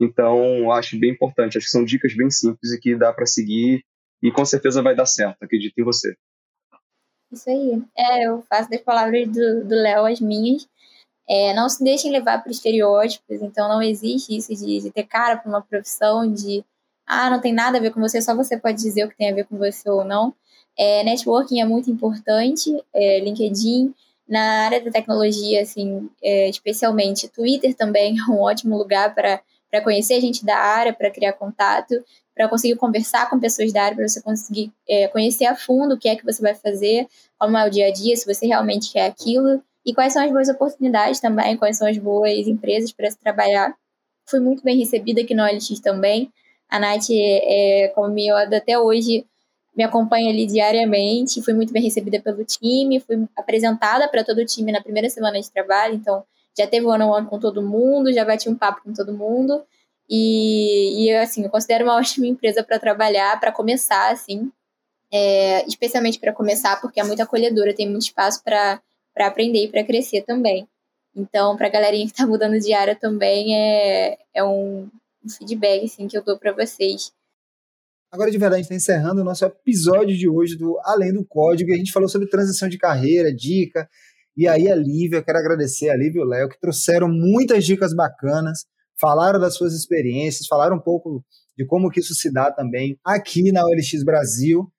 Então, 0.00 0.72
acho 0.72 0.98
bem 0.98 1.12
importante. 1.12 1.56
Acho 1.56 1.66
que 1.66 1.70
são 1.70 1.84
dicas 1.84 2.16
bem 2.16 2.28
simples 2.28 2.72
e 2.72 2.80
que 2.80 2.96
dá 2.96 3.12
para 3.12 3.24
seguir 3.24 3.84
e 4.20 4.32
com 4.32 4.44
certeza 4.44 4.82
vai 4.82 4.96
dar 4.96 5.06
certo. 5.06 5.40
Acredito 5.40 5.78
em 5.78 5.84
você. 5.84 6.16
Isso 7.30 7.48
aí. 7.48 7.80
É, 7.96 8.26
eu 8.26 8.42
faço 8.50 8.68
das 8.68 8.80
palavras 8.80 9.28
do 9.28 9.74
Léo 9.76 10.06
as 10.06 10.20
minhas. 10.20 10.68
É, 11.28 11.54
não 11.54 11.68
se 11.68 11.84
deixem 11.84 12.10
levar 12.10 12.42
para 12.42 12.50
estereótipos, 12.50 13.42
então 13.42 13.68
não 13.68 13.80
existe 13.80 14.36
isso 14.36 14.52
de, 14.56 14.80
de 14.80 14.90
ter 14.90 15.04
cara 15.04 15.36
para 15.36 15.48
uma 15.48 15.62
profissão, 15.62 16.32
de 16.32 16.64
ah, 17.06 17.30
não 17.30 17.40
tem 17.40 17.52
nada 17.52 17.78
a 17.78 17.80
ver 17.80 17.92
com 17.92 18.00
você, 18.00 18.20
só 18.20 18.34
você 18.34 18.56
pode 18.58 18.78
dizer 18.78 19.04
o 19.04 19.08
que 19.08 19.16
tem 19.16 19.30
a 19.30 19.34
ver 19.34 19.44
com 19.44 19.56
você 19.56 19.88
ou 19.88 20.04
não. 20.04 20.34
É, 20.78 21.04
networking 21.04 21.60
é 21.60 21.64
muito 21.64 21.90
importante, 21.90 22.70
é, 22.94 23.20
LinkedIn, 23.20 23.94
na 24.28 24.64
área 24.64 24.82
da 24.82 24.90
tecnologia, 24.90 25.62
assim, 25.62 26.10
é, 26.22 26.48
especialmente 26.48 27.28
Twitter 27.28 27.74
também 27.74 28.16
é 28.18 28.30
um 28.30 28.40
ótimo 28.40 28.76
lugar 28.76 29.14
para 29.14 29.40
conhecer 29.82 30.20
gente 30.20 30.44
da 30.44 30.56
área, 30.56 30.92
para 30.92 31.10
criar 31.10 31.32
contato. 31.34 31.94
para 32.34 32.48
conseguir 32.48 32.76
conversar 32.76 33.30
com 33.30 33.40
pessoas 33.40 33.72
da 33.72 33.82
área, 33.82 33.96
para 33.96 34.06
você 34.06 34.20
conseguir 34.20 34.70
é, 34.86 35.08
conhecer 35.08 35.46
a 35.46 35.56
fundo 35.56 35.94
o 35.94 35.98
que 35.98 36.06
é 36.06 36.14
que 36.16 36.24
você 36.24 36.42
vai 36.42 36.54
fazer, 36.54 37.08
como 37.38 37.56
é 37.56 37.66
o 37.66 37.70
dia 37.70 37.86
a 37.86 37.90
dia, 37.90 38.14
se 38.14 38.26
você 38.26 38.46
realmente 38.46 38.92
quer 38.92 39.06
aquilo, 39.06 39.62
e 39.86 39.94
quais 39.94 40.12
são 40.12 40.22
as 40.22 40.30
boas 40.30 40.48
oportunidades 40.50 41.18
também, 41.18 41.56
quais 41.56 41.78
são 41.78 41.88
as 41.88 41.96
boas 41.96 42.46
empresas 42.46 42.92
para 42.92 43.10
se 43.10 43.16
trabalhar. 43.16 43.74
Fui 44.28 44.40
muito 44.40 44.62
bem 44.62 44.76
recebida 44.76 45.22
aqui 45.22 45.32
no 45.32 45.44
OLX 45.44 45.80
também. 45.80 46.30
A 46.68 46.78
Nath, 46.78 47.08
é, 47.10 47.92
como 47.94 48.08
me 48.08 48.30
até 48.30 48.78
hoje, 48.78 49.26
me 49.76 49.84
acompanha 49.84 50.30
ali 50.30 50.46
diariamente. 50.46 51.42
Fui 51.42 51.54
muito 51.54 51.72
bem 51.72 51.82
recebida 51.82 52.20
pelo 52.20 52.44
time, 52.44 53.00
fui 53.00 53.26
apresentada 53.36 54.08
para 54.08 54.24
todo 54.24 54.38
o 54.38 54.46
time 54.46 54.72
na 54.72 54.82
primeira 54.82 55.08
semana 55.10 55.40
de 55.40 55.50
trabalho, 55.50 55.94
então 55.94 56.24
já 56.58 56.66
teve 56.66 56.86
one 56.86 57.04
on 57.04 57.10
one 57.10 57.26
com 57.26 57.38
todo 57.38 57.62
mundo, 57.62 58.12
já 58.12 58.24
bati 58.24 58.48
um 58.48 58.56
papo 58.56 58.82
com 58.82 58.92
todo 58.92 59.12
mundo. 59.12 59.62
E, 60.08 61.04
e 61.04 61.14
assim, 61.14 61.44
eu 61.44 61.50
considero 61.50 61.84
uma 61.84 61.96
ótima 61.96 62.26
empresa 62.26 62.64
para 62.64 62.78
trabalhar, 62.78 63.38
para 63.38 63.52
começar, 63.52 64.10
assim, 64.10 64.50
é, 65.12 65.66
especialmente 65.66 66.18
para 66.18 66.32
começar, 66.32 66.80
porque 66.80 67.00
é 67.00 67.04
muito 67.04 67.20
acolhedora, 67.22 67.74
tem 67.74 67.88
muito 67.88 68.02
espaço 68.02 68.42
para 68.42 68.80
aprender 69.18 69.64
e 69.64 69.68
para 69.68 69.84
crescer 69.84 70.22
também. 70.22 70.66
Então, 71.14 71.56
para 71.56 71.66
a 71.66 71.70
galerinha 71.70 72.06
que 72.06 72.12
está 72.12 72.26
mudando 72.26 72.58
de 72.58 72.72
área 72.72 72.94
também, 72.94 73.56
é, 73.56 74.18
é 74.34 74.44
um, 74.44 74.88
um 75.26 75.30
feedback 75.30 75.84
assim, 75.84 76.06
que 76.08 76.16
eu 76.16 76.24
dou 76.24 76.38
para 76.38 76.52
vocês. 76.52 77.12
Agora, 78.10 78.30
de 78.30 78.38
verdade, 78.38 78.60
a 78.60 78.62
gente 78.62 78.72
está 78.72 78.94
encerrando 78.94 79.20
o 79.20 79.24
nosso 79.24 79.44
episódio 79.44 80.16
de 80.16 80.28
hoje 80.28 80.56
do 80.56 80.78
Além 80.84 81.12
do 81.12 81.26
Código. 81.26 81.72
A 81.72 81.76
gente 81.76 81.92
falou 81.92 82.08
sobre 82.08 82.28
transição 82.28 82.68
de 82.68 82.78
carreira, 82.78 83.34
dica. 83.34 83.88
E 84.36 84.46
aí, 84.46 84.70
a 84.70 84.74
Lívia, 84.74 85.18
eu 85.18 85.24
quero 85.24 85.38
agradecer 85.38 85.90
a 85.90 85.96
Lívia 85.96 86.20
e 86.20 86.22
o 86.22 86.28
Léo, 86.28 86.48
que 86.48 86.60
trouxeram 86.60 87.08
muitas 87.08 87.64
dicas 87.64 87.94
bacanas 87.94 88.64
falaram 88.98 89.38
das 89.38 89.54
suas 89.54 89.74
experiências, 89.74 90.46
falaram 90.46 90.76
um 90.76 90.80
pouco 90.80 91.22
de 91.56 91.66
como 91.66 91.90
que 91.90 92.00
isso 92.00 92.14
se 92.14 92.32
dá 92.32 92.50
também 92.50 92.98
aqui 93.04 93.52
na 93.52 93.64
OLX 93.64 94.02
Brasil. 94.04 94.70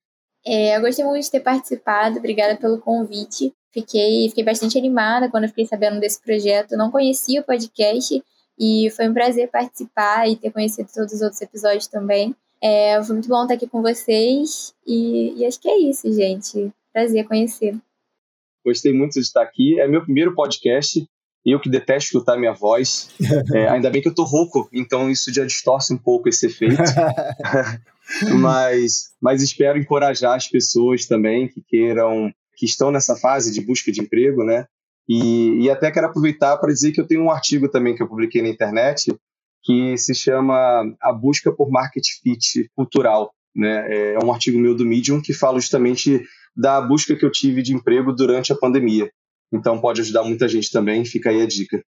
É, 0.46 0.78
eu 0.78 0.82
gostei 0.82 1.06
muito 1.06 1.24
de 1.24 1.32
ter 1.32 1.40
participado, 1.40 2.18
obrigada 2.18 2.58
pelo 2.58 2.80
convite. 2.80 3.54
Fiquei, 3.72 4.30
fiquei 4.30 4.44
bastante 4.44 4.78
animada 4.78 5.30
quando 5.30 5.48
fiquei 5.48 5.66
sabendo 5.66 6.00
desse 6.00 6.22
projeto. 6.22 6.78
Não 6.78 6.90
conhecia 6.90 7.42
o 7.42 7.44
podcast 7.44 8.24
e 8.60 8.90
foi 8.96 9.08
um 9.08 9.14
prazer 9.14 9.50
participar 9.50 10.28
e 10.28 10.36
ter 10.36 10.52
conhecido 10.52 10.90
todos 10.94 11.14
os 11.14 11.22
outros 11.22 11.42
episódios 11.42 11.88
também. 11.88 12.36
É, 12.62 13.02
foi 13.04 13.14
muito 13.14 13.30
bom 13.30 13.44
estar 13.44 13.54
aqui 13.54 13.68
com 13.68 13.82
vocês 13.82 14.74
e, 14.86 15.34
e 15.38 15.46
acho 15.46 15.60
que 15.60 15.70
é 15.70 15.78
isso, 15.78 16.12
gente. 16.12 16.72
Prazer 16.92 17.28
conhecer. 17.28 17.76
Gostei 18.66 18.92
muito 18.92 19.14
de 19.14 19.20
estar 19.20 19.44
aqui. 19.44 19.80
É 19.80 19.88
meu 19.88 20.04
primeiro 20.04 20.34
podcast. 20.34 21.08
Eu 21.46 21.60
que 21.60 21.70
detesto 21.70 22.08
escutar 22.08 22.38
minha 22.38 22.54
voz. 22.54 23.10
É, 23.56 23.70
ainda 23.70 23.90
bem 23.90 24.02
que 24.02 24.10
eu 24.10 24.16
tô 24.16 24.24
rouco, 24.24 24.68
então 24.74 25.10
isso 25.10 25.34
já 25.34 25.46
distorce 25.46 25.94
um 25.94 25.98
pouco 25.98 26.28
esse 26.28 26.48
efeito. 26.48 26.76
mas, 28.42 29.12
mas 29.22 29.42
espero 29.42 29.78
encorajar 29.78 30.36
as 30.36 30.48
pessoas 30.48 31.06
também 31.06 31.48
que 31.48 31.62
queiram, 31.62 32.34
que 32.58 32.66
estão 32.66 32.92
nessa 32.92 33.16
fase 33.16 33.54
de 33.54 33.62
busca 33.62 33.92
de 33.92 34.02
emprego, 34.02 34.44
né? 34.44 34.68
E, 35.08 35.64
e 35.64 35.70
até 35.70 35.90
quero 35.90 36.08
aproveitar 36.08 36.58
para 36.58 36.74
dizer 36.74 36.92
que 36.92 37.00
eu 37.00 37.08
tenho 37.08 37.24
um 37.24 37.32
artigo 37.32 37.70
também 37.70 37.96
que 37.96 38.04
eu 38.04 38.08
publiquei 38.08 38.42
na 38.42 38.50
internet 38.50 39.16
que 39.68 39.98
se 39.98 40.16
chama 40.16 40.96
A 41.02 41.12
Busca 41.12 41.52
por 41.52 41.70
Market 41.70 42.06
Fit 42.24 42.72
Cultural. 42.74 43.34
Né? 43.54 44.14
É 44.14 44.20
um 44.24 44.32
artigo 44.32 44.58
meu 44.58 44.74
do 44.74 44.86
Medium 44.86 45.22
que 45.22 45.34
fala 45.34 45.60
justamente 45.60 46.24
da 46.56 46.80
busca 46.80 47.16
que 47.16 47.26
eu 47.26 47.32
tive 47.32 47.62
de 47.62 47.74
emprego 47.74 48.14
durante 48.14 48.54
a 48.54 48.56
pandemia. 48.56 49.12
Então 49.52 49.80
pode 49.80 50.00
ajudar 50.02 50.24
muita 50.24 50.48
gente 50.48 50.72
também, 50.72 51.04
fica 51.04 51.30
aí 51.30 51.42
a 51.42 51.46
dica. 51.46 51.82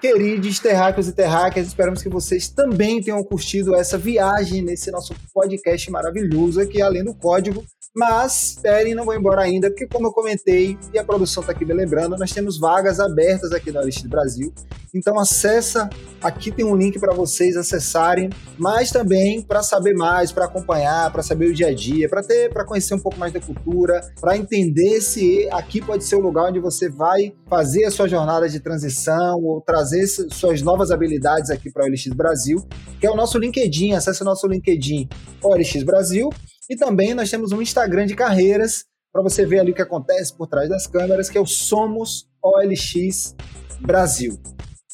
Queridos 0.00 0.58
terráqueos 0.58 1.08
e 1.08 1.14
terráqueas, 1.14 1.68
esperamos 1.68 2.02
que 2.02 2.08
vocês 2.08 2.48
também 2.48 3.00
tenham 3.00 3.22
curtido 3.24 3.74
essa 3.74 3.96
viagem 3.96 4.60
nesse 4.60 4.90
nosso 4.90 5.14
podcast 5.32 5.90
maravilhoso 5.90 6.60
aqui, 6.60 6.82
além 6.82 7.04
do 7.04 7.14
código. 7.14 7.64
Mas 7.94 8.50
esperem, 8.50 8.92
não 8.92 9.04
vou 9.04 9.14
embora 9.14 9.42
ainda, 9.42 9.70
porque 9.70 9.86
como 9.86 10.08
eu 10.08 10.12
comentei, 10.12 10.76
e 10.92 10.98
a 10.98 11.04
produção 11.04 11.42
está 11.42 11.52
aqui 11.52 11.64
me 11.64 11.72
lembrando, 11.72 12.16
nós 12.16 12.32
temos 12.32 12.58
vagas 12.58 12.98
abertas 12.98 13.52
aqui 13.52 13.70
na 13.70 13.82
Lista 13.82 14.02
do 14.02 14.08
Brasil. 14.08 14.52
Então 14.92 15.18
acessa, 15.18 15.88
aqui 16.20 16.50
tem 16.50 16.64
um 16.64 16.74
link 16.74 16.98
para 16.98 17.12
vocês 17.12 17.56
acessarem, 17.56 18.30
mas 18.58 18.90
também 18.90 19.42
para 19.42 19.62
saber 19.62 19.94
mais, 19.94 20.32
para 20.32 20.44
acompanhar, 20.44 21.12
para 21.12 21.22
saber 21.22 21.50
o 21.50 21.54
dia 21.54 21.68
a 21.68 21.74
dia, 21.74 22.08
para 22.08 22.22
ter, 22.22 22.52
para 22.52 22.64
conhecer 22.64 22.94
um 22.94 23.00
pouco 23.00 23.18
mais 23.18 23.32
da 23.32 23.40
cultura, 23.40 24.00
para 24.20 24.36
entender 24.36 25.00
se 25.00 25.48
aqui 25.50 25.80
pode 25.80 26.04
ser 26.04 26.16
o 26.16 26.20
lugar 26.20 26.48
onde 26.48 26.58
você 26.58 26.88
vai 26.88 27.32
fazer 27.48 27.84
a 27.84 27.90
sua 27.92 28.08
jornada 28.08 28.48
de 28.48 28.58
transição 28.58 29.40
ou 29.40 29.60
trazer 29.60 30.06
suas 30.06 30.62
novas 30.62 30.90
habilidades 30.90 31.50
aqui 31.50 31.70
para 31.70 31.84
o 31.84 31.86
OLX 31.86 32.06
Brasil, 32.08 32.64
que 33.00 33.06
é 33.06 33.10
o 33.10 33.16
nosso 33.16 33.38
LinkedIn. 33.38 33.94
Acesse 33.94 34.22
o 34.22 34.24
nosso 34.24 34.46
LinkedIn 34.48 35.08
OLX 35.42 35.82
Brasil 35.84 36.30
e 36.68 36.76
também 36.76 37.14
nós 37.14 37.30
temos 37.30 37.52
um 37.52 37.60
Instagram 37.60 38.06
de 38.06 38.14
carreiras 38.14 38.84
para 39.12 39.22
você 39.22 39.46
ver 39.46 39.60
ali 39.60 39.70
o 39.70 39.74
que 39.74 39.82
acontece 39.82 40.34
por 40.36 40.46
trás 40.46 40.68
das 40.68 40.86
câmeras, 40.86 41.28
que 41.28 41.38
é 41.38 41.40
o 41.40 41.46
Somos 41.46 42.28
OLX 42.42 43.34
Brasil. 43.80 44.40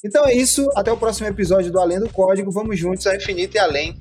Então 0.04 0.26
é 0.26 0.34
isso, 0.34 0.68
até 0.74 0.90
o 0.90 0.96
próximo 0.96 1.28
episódio 1.28 1.70
do 1.70 1.78
Além 1.78 2.00
do 2.00 2.08
Código. 2.08 2.50
Vamos 2.50 2.78
juntos 2.78 3.06
ao 3.06 3.14
infinito 3.14 3.56
e 3.56 3.58
além. 3.58 3.98